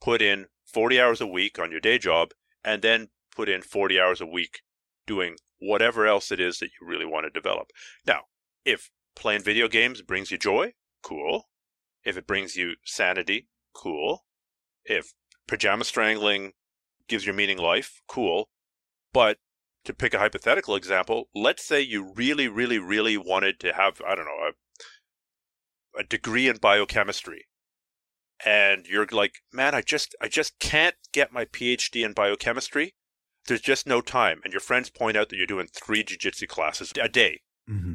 [0.00, 2.30] put in 40 hours a week on your day job
[2.64, 4.60] and then put in 40 hours a week
[5.06, 7.70] doing whatever else it is that you really want to develop.
[8.06, 8.22] Now,
[8.64, 10.72] if playing video games brings you joy,
[11.02, 11.48] cool.
[12.04, 14.24] If it brings you sanity, cool.
[14.84, 15.12] If
[15.46, 16.52] pajama strangling
[17.08, 18.50] gives your meaning life, cool.
[19.12, 19.38] But
[19.84, 24.14] to pick a hypothetical example, let's say you really, really, really wanted to have, I
[24.14, 24.50] don't know,
[25.96, 27.46] a, a degree in biochemistry
[28.44, 32.94] and you're like, man, I just I just can't get my PhD in biochemistry.
[33.46, 34.40] There's just no time.
[34.44, 37.40] And your friends point out that you're doing three jiu-jitsu classes a day.
[37.68, 37.94] Mm-hmm.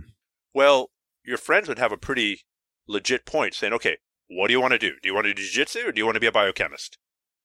[0.53, 0.89] Well,
[1.23, 2.41] your friends would have a pretty
[2.87, 4.93] legit point saying, okay, what do you want to do?
[5.01, 6.97] Do you want to do jiu-jitsu or do you want to be a biochemist?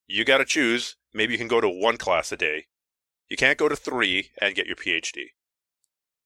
[0.06, 0.96] You got to choose.
[1.12, 2.66] Maybe you can go to one class a day.
[3.28, 5.24] You can't go to three and get your PhD.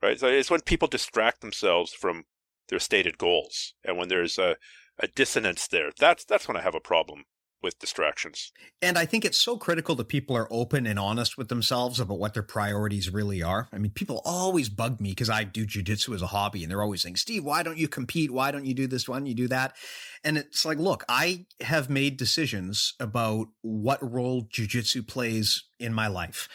[0.01, 0.21] Right?
[0.21, 2.25] So it's when people distract themselves from
[2.69, 3.75] their stated goals.
[3.85, 4.57] And when there's a,
[5.03, 5.91] a dissonance there.
[5.99, 7.25] That's that's when I have a problem
[7.63, 8.53] with distractions.
[8.81, 12.19] And I think it's so critical that people are open and honest with themselves about
[12.19, 13.69] what their priorities really are.
[13.73, 16.83] I mean, people always bug me because I do jujitsu as a hobby and they're
[16.83, 18.33] always saying, Steve, why don't you compete?
[18.33, 19.09] Why don't you do this?
[19.09, 19.77] Why don't you do that?
[20.25, 26.09] And it's like, look, I have made decisions about what role jujitsu plays in my
[26.09, 26.49] life.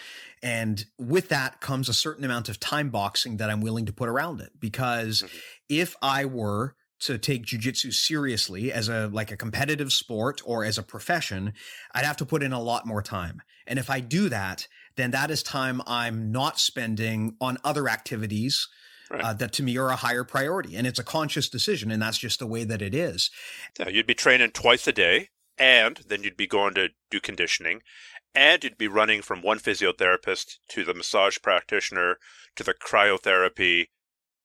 [0.43, 4.09] And with that comes a certain amount of time boxing that I'm willing to put
[4.09, 4.51] around it.
[4.59, 5.37] Because mm-hmm.
[5.69, 10.77] if I were to take jujitsu seriously as a like a competitive sport or as
[10.77, 11.53] a profession,
[11.93, 13.41] I'd have to put in a lot more time.
[13.65, 18.67] And if I do that, then that is time I'm not spending on other activities
[19.09, 19.21] right.
[19.21, 20.75] uh, that to me are a higher priority.
[20.75, 23.29] And it's a conscious decision, and that's just the way that it is.
[23.79, 27.81] Yeah, you'd be training twice a day, and then you'd be going to do conditioning,
[28.33, 32.17] and you'd be running from one physiotherapist to the massage practitioner
[32.55, 33.87] to the cryotherapy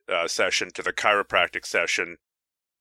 [0.08, 2.16] uh, session to the chiropractic session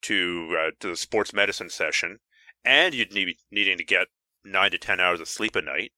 [0.02, 2.18] to uh, to the sports medicine session,
[2.64, 4.08] and you'd need needing to get
[4.44, 5.92] nine to ten hours of sleep a night.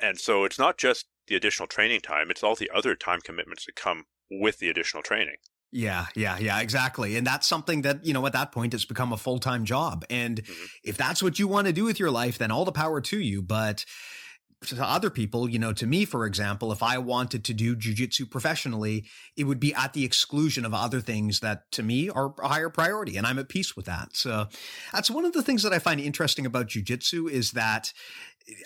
[0.00, 3.66] And so it's not just the additional training time; it's all the other time commitments
[3.66, 5.36] that come with the additional training.
[5.72, 7.16] Yeah, yeah, yeah, exactly.
[7.16, 10.04] And that's something that, you know, at that point it's become a full-time job.
[10.10, 10.64] And mm-hmm.
[10.82, 13.20] if that's what you want to do with your life, then all the power to
[13.20, 13.40] you.
[13.40, 13.84] But
[14.66, 18.30] to other people, you know, to me, for example, if I wanted to do jujitsu
[18.30, 19.06] professionally,
[19.36, 22.68] it would be at the exclusion of other things that to me are a higher
[22.68, 23.16] priority.
[23.16, 24.16] And I'm at peace with that.
[24.16, 24.48] So
[24.92, 27.94] that's one of the things that I find interesting about jujitsu is that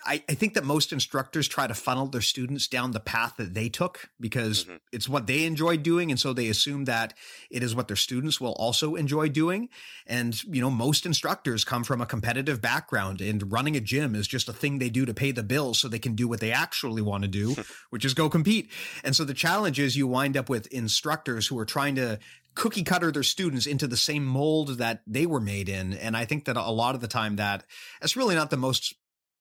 [0.07, 3.55] I, I, think that most instructors try to funnel their students down the path that
[3.55, 4.77] they took because mm-hmm.
[4.93, 6.11] it's what they enjoy doing.
[6.11, 7.15] And so they assume that
[7.51, 9.69] it is what their students will also enjoy doing.
[10.07, 14.27] And, you know, most instructors come from a competitive background and running a gym is
[14.27, 16.53] just a thing they do to pay the bills so they can do what they
[16.53, 17.55] actually want to do,
[17.91, 18.71] which is go compete.
[19.03, 22.19] And so the challenge is you wind up with instructors who are trying to
[22.55, 25.93] cookie cutter their students into the same mold that they were made in.
[25.95, 27.65] And I think that a lot of the time that
[28.01, 28.95] that's really not the most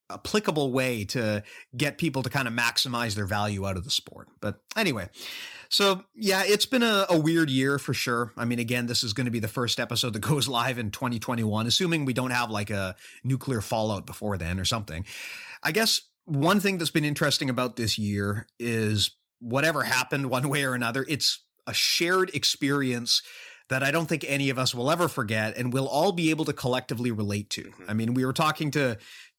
[0.10, 1.44] applicable way to
[1.76, 4.28] get people to kind of maximize their value out of the sport.
[4.42, 5.10] But anyway,
[5.70, 8.32] so yeah, it's been a, a, weird year for sure.
[8.38, 10.92] I mean, again, this is going to be the first episode that goes live in
[10.92, 15.06] 2021, assuming we don't have like a nuclear fallout before then or something.
[15.64, 20.64] I guess one thing that's been interesting about this year is whatever happened one way
[20.64, 23.22] or another, it's a shared experience
[23.70, 26.46] that I don't think any of us will ever forget and we'll all be able
[26.46, 27.64] to collectively relate to.
[27.64, 27.84] Mm-hmm.
[27.88, 28.98] I mean, we were talking to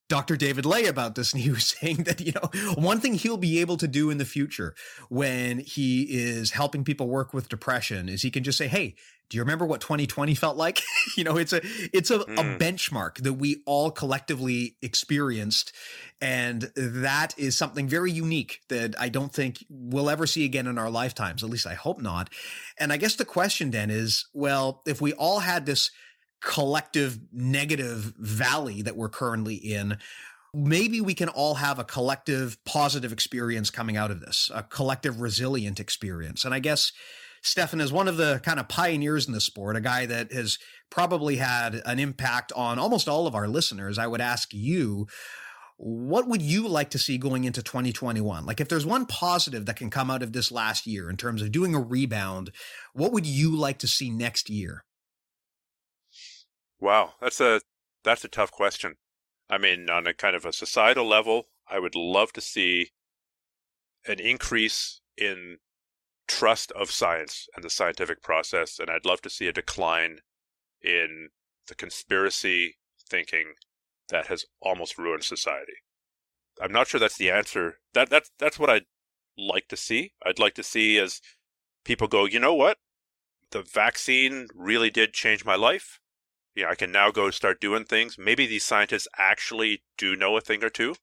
[0.08, 0.36] Dr.
[0.36, 3.60] David Ley about this, and he was saying that, you know, one thing he'll be
[3.60, 4.74] able to do in the future
[5.08, 8.96] when he is helping people work with depression is he can just say, Hey,
[9.30, 10.82] do you remember what 2020 felt like?
[11.16, 11.60] you know, it's a
[11.92, 12.38] it's a, mm.
[12.38, 15.72] a benchmark that we all collectively experienced.
[16.20, 20.78] And that is something very unique that I don't think we'll ever see again in
[20.78, 21.42] our lifetimes.
[21.42, 22.30] At least I hope not.
[22.78, 25.90] And I guess the question then is, well, if we all had this
[26.42, 29.98] collective negative valley that we're currently in
[30.54, 35.20] maybe we can all have a collective positive experience coming out of this, a collective
[35.20, 36.44] resilient experience.
[36.44, 36.92] And I guess
[37.42, 40.58] Stephan is one of the kind of pioneers in the sport, a guy that has
[40.90, 43.98] probably had an impact on almost all of our listeners.
[43.98, 45.08] I would ask you,
[45.76, 48.46] what would you like to see going into 2021?
[48.46, 51.42] Like, if there's one positive that can come out of this last year in terms
[51.42, 52.52] of doing a rebound,
[52.92, 54.84] what would you like to see next year?
[56.80, 57.60] Wow, that's a
[58.02, 58.96] that's a tough question.
[59.48, 62.90] I mean, on a kind of a societal level, I would love to see
[64.06, 65.58] an increase in
[66.26, 70.20] trust of science and the scientific process, and I'd love to see a decline
[70.82, 71.30] in
[71.68, 72.76] the conspiracy
[73.08, 73.54] thinking
[74.10, 75.74] that has almost ruined society.
[76.60, 77.78] I'm not sure that's the answer.
[77.94, 78.86] That that's that's what I'd
[79.36, 80.12] like to see.
[80.24, 81.20] I'd like to see as
[81.84, 82.78] people go, you know what?
[83.50, 86.00] The vaccine really did change my life
[86.54, 88.16] you know, I can now go start doing things.
[88.18, 90.94] Maybe these scientists actually do know a thing or two.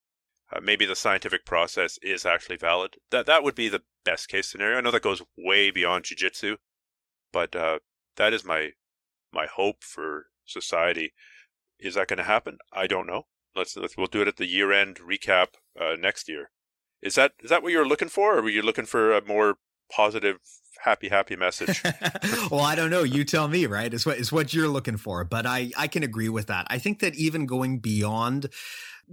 [0.53, 2.95] Uh, maybe the scientific process is actually valid.
[3.09, 4.77] That that would be the best case scenario.
[4.77, 6.57] I know that goes way beyond jujitsu,
[7.31, 7.79] but uh,
[8.17, 8.71] that is my
[9.31, 11.13] my hope for society.
[11.79, 12.57] Is that going to happen?
[12.71, 13.23] I don't know.
[13.55, 15.47] Let's, let's we'll do it at the year end recap
[15.79, 16.51] uh, next year.
[17.01, 19.55] Is that is that what you're looking for, or were you looking for a more
[19.91, 20.37] positive
[20.79, 21.83] happy happy message.
[22.49, 23.03] Well i don't know.
[23.03, 23.93] You tell me right?
[23.93, 26.67] It's what it's what you're looking for but i i can agree with that.
[26.69, 28.49] I think that even going beyond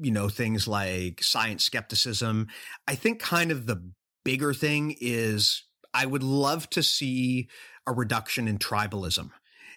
[0.00, 2.46] you know things like science skepticism
[2.86, 3.90] i think kind of the
[4.24, 5.64] bigger thing is
[5.94, 7.48] i would love to see
[7.86, 9.30] a reduction in tribalism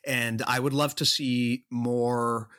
[0.06, 2.50] and i would love to see more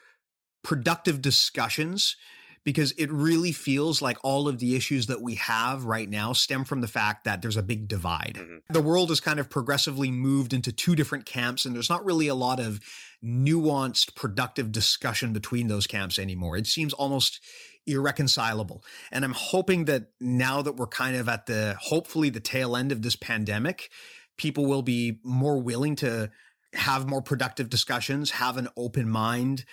[0.62, 2.16] productive discussions
[2.64, 6.64] because it really feels like all of the issues that we have right now stem
[6.64, 8.38] from the fact that there's a big divide.
[8.38, 8.72] Mm-hmm.
[8.72, 12.28] The world has kind of progressively moved into two different camps, and there's not really
[12.28, 12.80] a lot of
[13.24, 16.56] nuanced, productive discussion between those camps anymore.
[16.56, 17.40] It seems almost
[17.86, 18.84] irreconcilable.
[19.10, 22.92] And I'm hoping that now that we're kind of at the hopefully the tail end
[22.92, 23.90] of this pandemic,
[24.36, 26.30] people will be more willing to
[26.74, 29.64] have more productive discussions, have an open mind,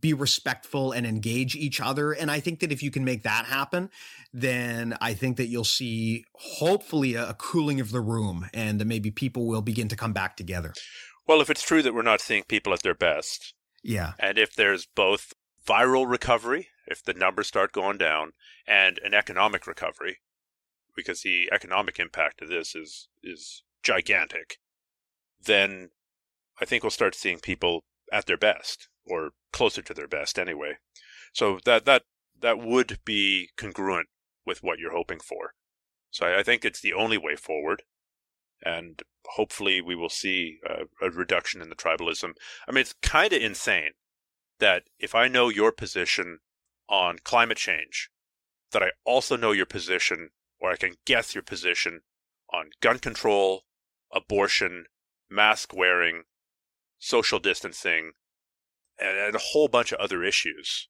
[0.00, 2.12] be respectful and engage each other.
[2.12, 3.90] And I think that if you can make that happen,
[4.32, 9.10] then I think that you'll see hopefully a, cooling of the room and that maybe
[9.10, 10.74] people will begin to come back together.
[11.26, 13.54] Well, if it's true that we're not seeing people at their best.
[13.84, 14.12] Yeah.
[14.18, 15.32] And if there's both
[15.66, 18.32] viral recovery, if the numbers start going down,
[18.66, 20.18] and an economic recovery,
[20.96, 24.58] because the economic impact of this is is gigantic,
[25.40, 25.90] then
[26.60, 30.78] I think we'll start seeing people at their best or closer to their best anyway.
[31.32, 32.02] So that that
[32.40, 34.08] that would be congruent
[34.46, 35.54] with what you're hoping for.
[36.10, 37.82] So I, I think it's the only way forward,
[38.62, 39.02] and
[39.36, 42.32] hopefully we will see a, a reduction in the tribalism.
[42.66, 43.92] I mean, it's kind of insane
[44.58, 46.38] that if I know your position
[46.88, 48.10] on climate change,
[48.72, 50.30] that I also know your position,
[50.60, 52.00] or I can guess your position
[52.52, 53.62] on gun control,
[54.12, 54.86] abortion,
[55.30, 56.22] mask wearing,
[56.98, 58.12] social distancing,
[59.00, 60.88] and, and a whole bunch of other issues.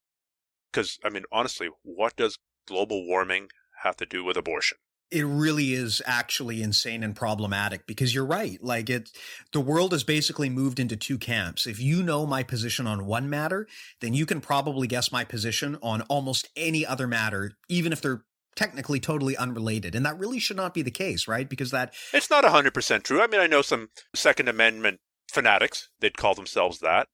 [0.71, 2.37] Because, I mean, honestly, what does
[2.67, 3.49] global warming
[3.83, 4.77] have to do with abortion?
[5.11, 8.63] it really is actually insane and problematic because you're right.
[8.63, 9.09] Like it,
[9.53, 11.65] the world has basically moved into two camps.
[11.65, 13.67] If you know my position on one matter,
[14.01, 18.23] then you can probably guess my position on almost any other matter, even if they're
[18.55, 19.95] technically totally unrelated.
[19.95, 21.49] And that really should not be the case, right?
[21.49, 21.93] Because that.
[22.13, 23.21] It's not 100% true.
[23.21, 24.99] I mean, I know some Second Amendment
[25.31, 27.07] fanatics, they'd call themselves that,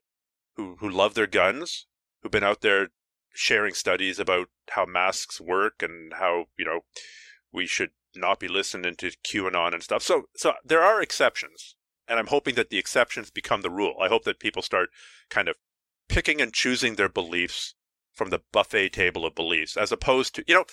[0.56, 1.88] who, who love their guns,
[2.22, 2.90] who've been out there
[3.34, 6.82] sharing studies about how masks work and how, you know,
[7.52, 10.02] we should not be listening to QAnon and stuff.
[10.02, 11.76] So, so there are exceptions,
[12.08, 13.96] and I'm hoping that the exceptions become the rule.
[14.02, 14.90] I hope that people start
[15.30, 15.56] kind of
[16.08, 17.76] picking and choosing their beliefs
[18.14, 20.66] from the buffet table of beliefs, as opposed to, you know,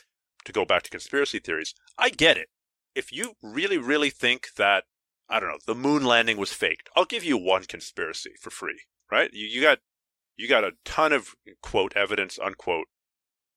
[0.45, 1.75] to go back to conspiracy theories.
[1.99, 2.49] I get it.
[2.95, 4.85] If you really, really think that
[5.29, 6.91] I don't know, the moon landing was faked.
[6.95, 8.83] I'll give you one conspiracy for free,
[9.13, 9.31] right?
[9.33, 9.79] You, you got
[10.37, 12.87] you got a ton of quote evidence unquote.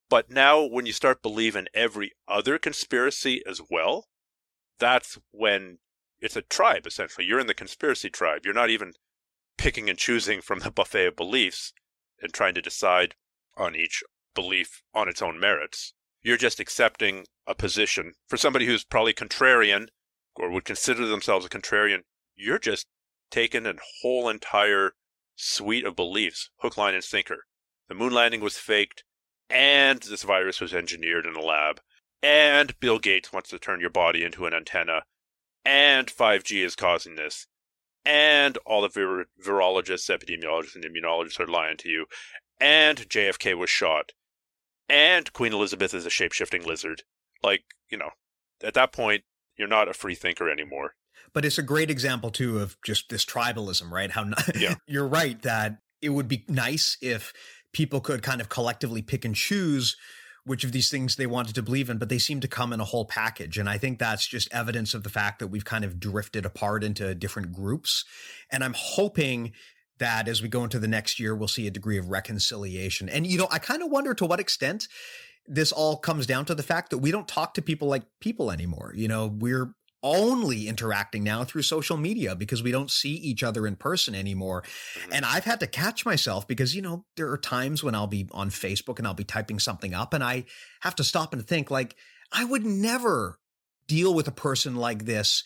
[0.10, 4.06] But now when you start believing every other conspiracy as well,
[4.78, 5.80] that's when
[6.20, 7.26] it's a tribe essentially.
[7.26, 8.42] You're in the conspiracy tribe.
[8.44, 8.94] You're not even
[9.58, 11.74] picking and choosing from the buffet of beliefs
[12.22, 13.16] and trying to decide
[13.58, 14.04] on each
[14.36, 15.94] belief on its own merits.
[16.22, 19.88] You're just accepting a position for somebody who's probably contrarian
[20.36, 22.02] or would consider themselves a contrarian,
[22.36, 22.88] you're just
[23.32, 24.94] taking a whole entire
[25.36, 27.46] suite of beliefs, hook, line, and sinker.
[27.88, 29.04] The moon landing was faked,
[29.50, 31.82] and this virus was engineered in a lab,
[32.24, 35.04] and Bill Gates wants to turn your body into an antenna,
[35.64, 37.48] and 5G is causing this,
[38.04, 42.06] and all the vir- virologists, epidemiologists, and immunologists are lying to you,
[42.60, 44.14] and JFK was shot,
[44.88, 47.04] and Queen Elizabeth is a shape shifting lizard.
[47.44, 48.12] Like, you know,
[48.64, 49.24] at that point,
[49.58, 50.96] you're not a free thinker anymore.
[51.36, 54.10] But it's a great example too of just this tribalism, right?
[54.10, 54.26] How
[54.56, 54.76] yeah.
[54.88, 57.32] you're right that it would be nice if
[57.74, 59.98] people could kind of collectively pick and choose
[60.46, 62.80] which of these things they wanted to believe in, but they seem to come in
[62.80, 63.58] a whole package.
[63.58, 66.84] And I think that's just evidence of the fact that we've kind of drifted apart
[66.84, 68.06] into different groups.
[68.52, 69.54] And I'm hoping
[69.98, 73.10] that as we go into the next year, we'll see a degree of reconciliation.
[73.10, 74.88] And, you know, I kind of wonder to what extent
[75.48, 78.52] this all comes down to the fact that we don't talk to people like people
[78.52, 78.94] anymore.
[78.96, 79.74] You know, we're
[80.06, 84.62] only interacting now through social media because we don't see each other in person anymore.
[84.62, 85.14] Mm-hmm.
[85.14, 88.28] And I've had to catch myself because, you know, there are times when I'll be
[88.32, 90.46] on Facebook and I'll be typing something up and I
[90.82, 91.96] have to stop and think, like,
[92.32, 93.40] I would never
[93.88, 95.44] deal with a person like this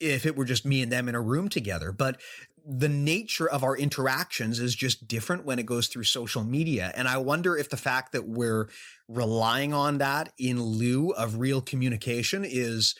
[0.00, 1.92] if it were just me and them in a room together.
[1.92, 2.18] But
[2.64, 6.92] the nature of our interactions is just different when it goes through social media.
[6.94, 8.68] And I wonder if the fact that we're
[9.06, 12.94] relying on that in lieu of real communication is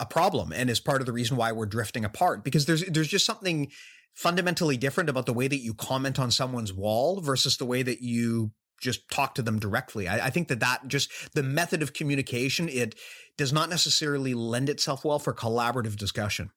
[0.00, 3.08] a problem and is part of the reason why we're drifting apart because there's there's
[3.08, 3.70] just something
[4.14, 8.00] fundamentally different about the way that you comment on someone's wall versus the way that
[8.00, 8.50] you
[8.80, 10.08] just talk to them directly.
[10.08, 12.94] I, I, think that that just the method of communication it
[13.36, 16.50] does not necessarily lend itself well for collaborative discussion.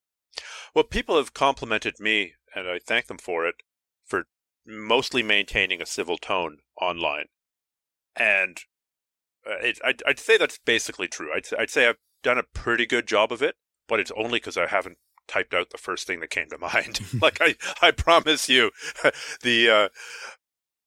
[0.74, 3.56] Well, people have complimented me and I thank them for it,
[4.06, 4.26] for
[4.66, 7.26] mostly maintaining a civil tone online.
[8.16, 8.58] And
[9.46, 11.30] uh, it, I'd, I'd, say that's basically true.
[11.36, 13.56] I'd, I'd say I've done a pretty good job of it,
[13.88, 14.98] but it's only because I haven't
[15.28, 17.00] typed out the first thing that came to mind.
[17.22, 18.72] like I, I promise you,
[19.44, 19.90] the uh,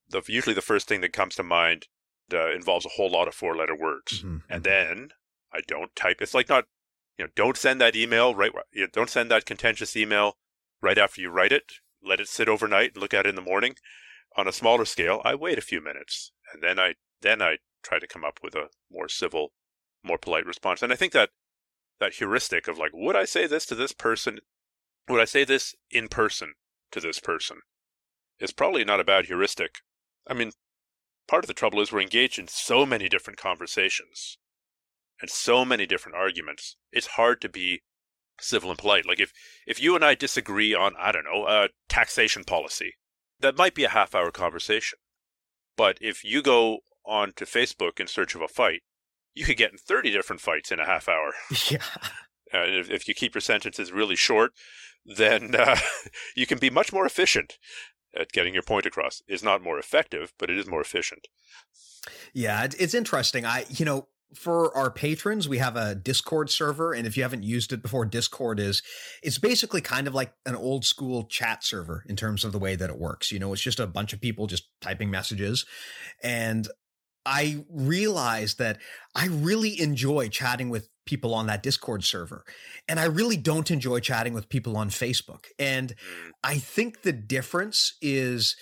[0.09, 1.87] the usually the first thing that comes to mind
[2.33, 4.23] uh, involves a whole lot of four letter words.
[4.23, 4.65] Mhm, And mhm.
[4.65, 5.09] then
[5.53, 6.21] I don't type.
[6.21, 6.67] It's like not,
[7.19, 8.53] you know, don't send that email right.
[8.73, 10.37] You know, don't send that contentious email
[10.81, 11.73] right after you write it.
[12.03, 13.77] Let it sit overnight and look at it in the morning.
[14.37, 17.99] On a smaller scale, I wait a few minutes and then I then I try
[17.99, 19.53] to come up with a more civil,
[20.07, 20.83] more polite response.
[20.83, 21.31] And I think that
[21.99, 24.39] that heuristic of like, would I say this to this person?
[25.09, 26.55] Would I say this in person
[26.93, 27.59] to this person?
[28.39, 29.77] Is probably not a bad heuristic.
[30.27, 30.53] I mean,
[31.27, 34.39] part of the trouble is we're engaged in so many different conversations
[35.21, 36.77] and so many different arguments.
[36.93, 37.83] It's hard to be
[38.41, 39.07] civil and polite.
[39.07, 39.33] Like if
[39.67, 42.95] if you and I disagree on I don't know uh, taxation policy,
[43.41, 44.99] that might be a half hour conversation.
[45.77, 48.83] But if you go on to Facebook in search of a fight,
[49.37, 51.33] you could get in thirty different fights in a half hour.
[51.71, 51.79] yeah.
[52.53, 54.53] Uh, if, if you keep your sentences really short,
[55.05, 55.77] then uh,
[56.37, 57.59] you can be much more efficient
[58.19, 59.23] at getting your point across.
[59.29, 61.29] It's not more effective, but it is more efficient.
[62.33, 63.45] Yeah, it's interesting.
[63.45, 67.43] I, you know, for our patrons, we have a Discord server, and if you haven't
[67.43, 68.83] used it before, Discord is
[69.23, 72.77] it's basically kind of like an old school chat server in terms of the way
[72.77, 73.31] that it works.
[73.31, 75.65] You know, it's just a bunch of people just typing messages,
[76.23, 76.69] and
[77.27, 78.79] I realized that
[79.15, 82.45] I really enjoy chatting with people on that Discord server,
[82.89, 85.47] and I really don't enjoy chatting with people on Facebook.
[85.59, 86.31] And Mm.
[86.43, 88.57] I think the difference is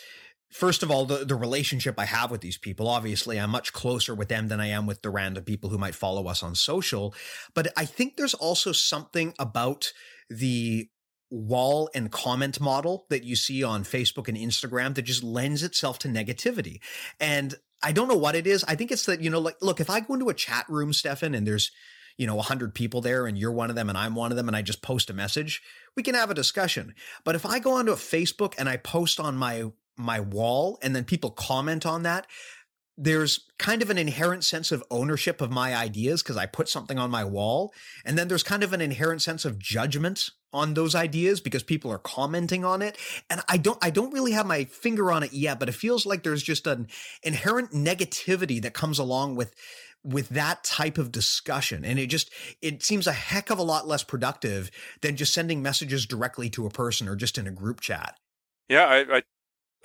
[0.50, 4.14] first of all the, the relationship i have with these people obviously i'm much closer
[4.14, 7.12] with them than i am with the random people who might follow us on social
[7.54, 9.92] but i think there's also something about
[10.30, 10.88] the
[11.30, 15.98] wall and comment model that you see on facebook and instagram that just lends itself
[15.98, 16.78] to negativity
[17.18, 19.80] and i don't know what it is i think it's that you know like look
[19.80, 21.70] if i go into a chat room stephan and there's
[22.16, 24.48] you know 100 people there and you're one of them and i'm one of them
[24.48, 25.62] and i just post a message
[25.96, 26.94] we can have a discussion.
[27.24, 30.94] But if i go onto a facebook and i post on my my wall and
[30.94, 32.26] then people comment on that
[32.96, 36.98] there's kind of an inherent sense of ownership of my ideas because I put something
[36.98, 37.72] on my wall.
[38.04, 41.90] And then there's kind of an inherent sense of judgment on those ideas because people
[41.90, 42.96] are commenting on it.
[43.28, 46.06] And I don't I don't really have my finger on it yet, but it feels
[46.06, 46.86] like there's just an
[47.22, 49.54] inherent negativity that comes along with
[50.04, 51.84] with that type of discussion.
[51.84, 52.30] And it just
[52.62, 56.66] it seems a heck of a lot less productive than just sending messages directly to
[56.66, 58.16] a person or just in a group chat.
[58.68, 59.22] Yeah, I, I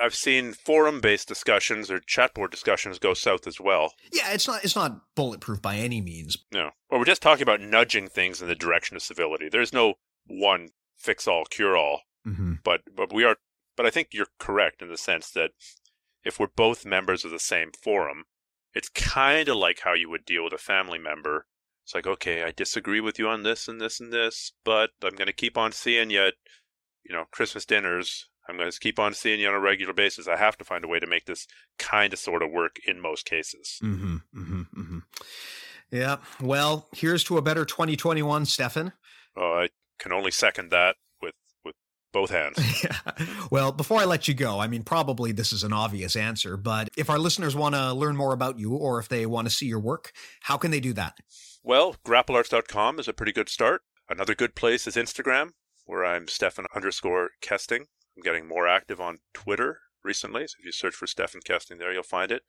[0.02, 3.94] I've seen forum-based discussions or chatboard discussions go south as well.
[4.12, 6.38] Yeah, it's not it's not bulletproof by any means.
[6.52, 9.50] No, well, we're just talking about nudging things in the direction of civility.
[9.50, 9.96] There's no
[10.26, 12.56] one fix-all, cure-all, Mm-hmm.
[12.64, 13.38] but but we are.
[13.78, 15.52] But I think you're correct in the sense that
[16.26, 18.26] if we're both members of the same forum,
[18.74, 21.46] it's kind of like how you would deal with a family member.
[21.86, 25.16] It's like, okay, I disagree with you on this and this and this, but I'm
[25.16, 26.34] going to keep on seeing you at,
[27.06, 28.28] you know, Christmas dinners.
[28.50, 30.28] I'm going to keep on seeing you on a regular basis.
[30.28, 31.48] I have to find a way to make this
[31.78, 33.80] kind of sort of work in most cases.
[33.84, 35.00] Mm-hmm, mm-hmm, mm-hmm.
[35.92, 36.18] Yeah.
[36.42, 38.94] Well, here's to a better 2021, Stephan.
[39.38, 39.70] Uh, I
[40.00, 41.76] can only second that with with
[42.12, 42.84] both hands.
[42.84, 43.26] Yeah.
[43.52, 46.90] Well, before I let you go, I mean, probably this is an obvious answer, but
[46.98, 49.68] if our listeners want to learn more about you or if they want to see
[49.68, 50.12] your work,
[50.42, 51.18] how can they do that?
[51.64, 53.82] Well, grapplearts.com is a pretty good start.
[54.10, 55.52] Another good place is Instagram,
[55.86, 57.86] where I'm Stephan underscore Kesting.
[58.20, 61.94] I'm getting more active on Twitter recently, so if you search for Stephan Kesting there,
[61.94, 62.44] you'll find it.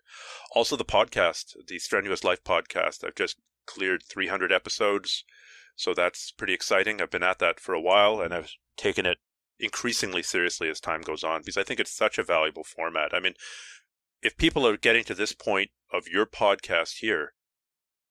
[0.53, 3.05] Also, the podcast, the Strenuous Life podcast.
[3.05, 3.37] I've just
[3.67, 5.25] cleared 300 episodes,
[5.77, 7.01] so that's pretty exciting.
[7.01, 9.19] I've been at that for a while, and I've taken it
[9.61, 13.15] increasingly seriously as time goes on because I think it's such a valuable format.
[13.15, 13.35] I mean,
[14.23, 17.35] if people are getting to this point of your podcast here,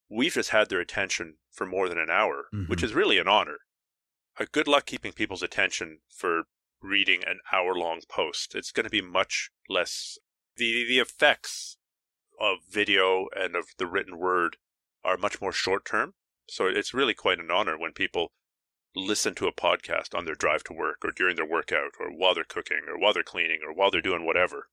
[0.10, 2.70] we've just had their attention for more than an hour, Mhm.
[2.70, 3.58] which is really an honor.
[4.40, 6.44] Uh, good luck keeping people's attention for
[6.82, 8.56] reading an hour long post.
[8.56, 10.18] It's going to be much less.
[10.58, 11.78] The, the effects
[12.40, 14.58] of video and of the written word
[15.04, 16.14] are much more short term.
[16.50, 18.32] So it's really quite an honor when people
[18.96, 22.34] listen to a podcast on their drive to work or during their workout or while
[22.34, 24.68] they're cooking or while they're cleaning or while they're doing whatever.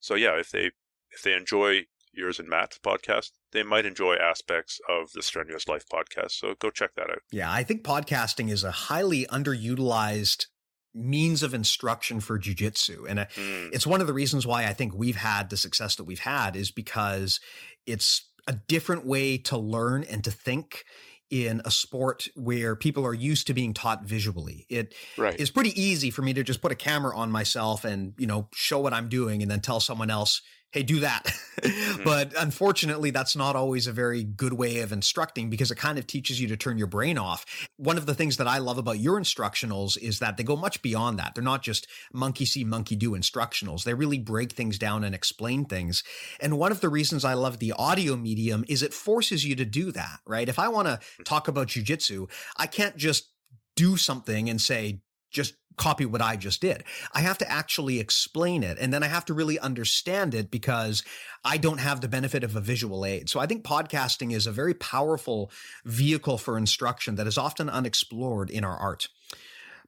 [0.00, 0.72] So yeah, if they
[1.10, 5.84] if they enjoy yours and Matt's podcast, they might enjoy aspects of the Strenuous Life
[5.92, 6.32] podcast.
[6.32, 7.22] So go check that out.
[7.32, 10.46] Yeah, I think podcasting is a highly underutilized
[10.94, 13.08] means of instruction for jujitsu.
[13.08, 15.96] And uh, Mm, it's one of the reasons why I think we've had the success
[15.96, 17.40] that we've had is because
[17.86, 20.84] it's a different way to learn and to think
[21.30, 24.66] in a sport where people are used to being taught visually.
[24.68, 25.38] It right.
[25.40, 28.48] is pretty easy for me to just put a camera on myself and, you know,
[28.54, 30.42] show what I'm doing and then tell someone else,
[30.74, 31.22] hey, do that.
[31.60, 32.02] mm-hmm.
[32.02, 36.06] But unfortunately, that's not always a very good way of instructing because it kind of
[36.08, 37.46] teaches you to turn your brain off.
[37.76, 40.82] One of the things that I love about your instructionals is that they go much
[40.82, 41.36] beyond that.
[41.36, 43.84] They're not just monkey see, monkey do instructionals.
[43.84, 46.02] They really break things down and explain things.
[46.40, 49.64] And one of the reasons I love the audio medium is it forces you to
[49.64, 50.48] do that, right?
[50.48, 51.24] If I want to mm.
[51.24, 53.30] talk about jujitsu, I can't just
[53.76, 55.00] do something and say,
[55.34, 56.84] just copy what I just did.
[57.12, 61.02] I have to actually explain it and then I have to really understand it because
[61.44, 63.28] I don't have the benefit of a visual aid.
[63.28, 65.50] So I think podcasting is a very powerful
[65.84, 69.08] vehicle for instruction that is often unexplored in our art.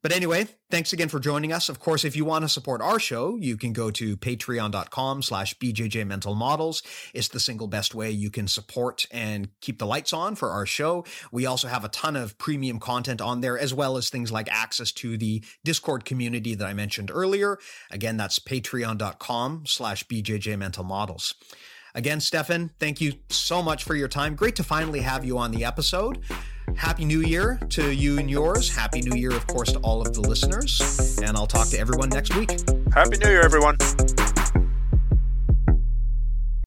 [0.07, 1.69] But anyway, thanks again for joining us.
[1.69, 5.59] Of course, if you want to support our show, you can go to patreon.com slash
[5.59, 6.85] BJJ Mental Models.
[7.12, 10.65] It's the single best way you can support and keep the lights on for our
[10.65, 11.05] show.
[11.33, 14.49] We also have a ton of premium content on there, as well as things like
[14.49, 17.59] access to the Discord community that I mentioned earlier.
[17.91, 21.35] Again, that's patreon.com slash BJJ Mental Models.
[21.97, 24.37] Again, Stephan, thank you so much for your time.
[24.37, 26.23] Great to finally have you on the episode.
[26.77, 28.74] Happy New Year to you and yours.
[28.74, 31.19] Happy New Year, of course, to all of the listeners.
[31.23, 32.51] And I'll talk to everyone next week.
[32.93, 33.77] Happy New Year, everyone.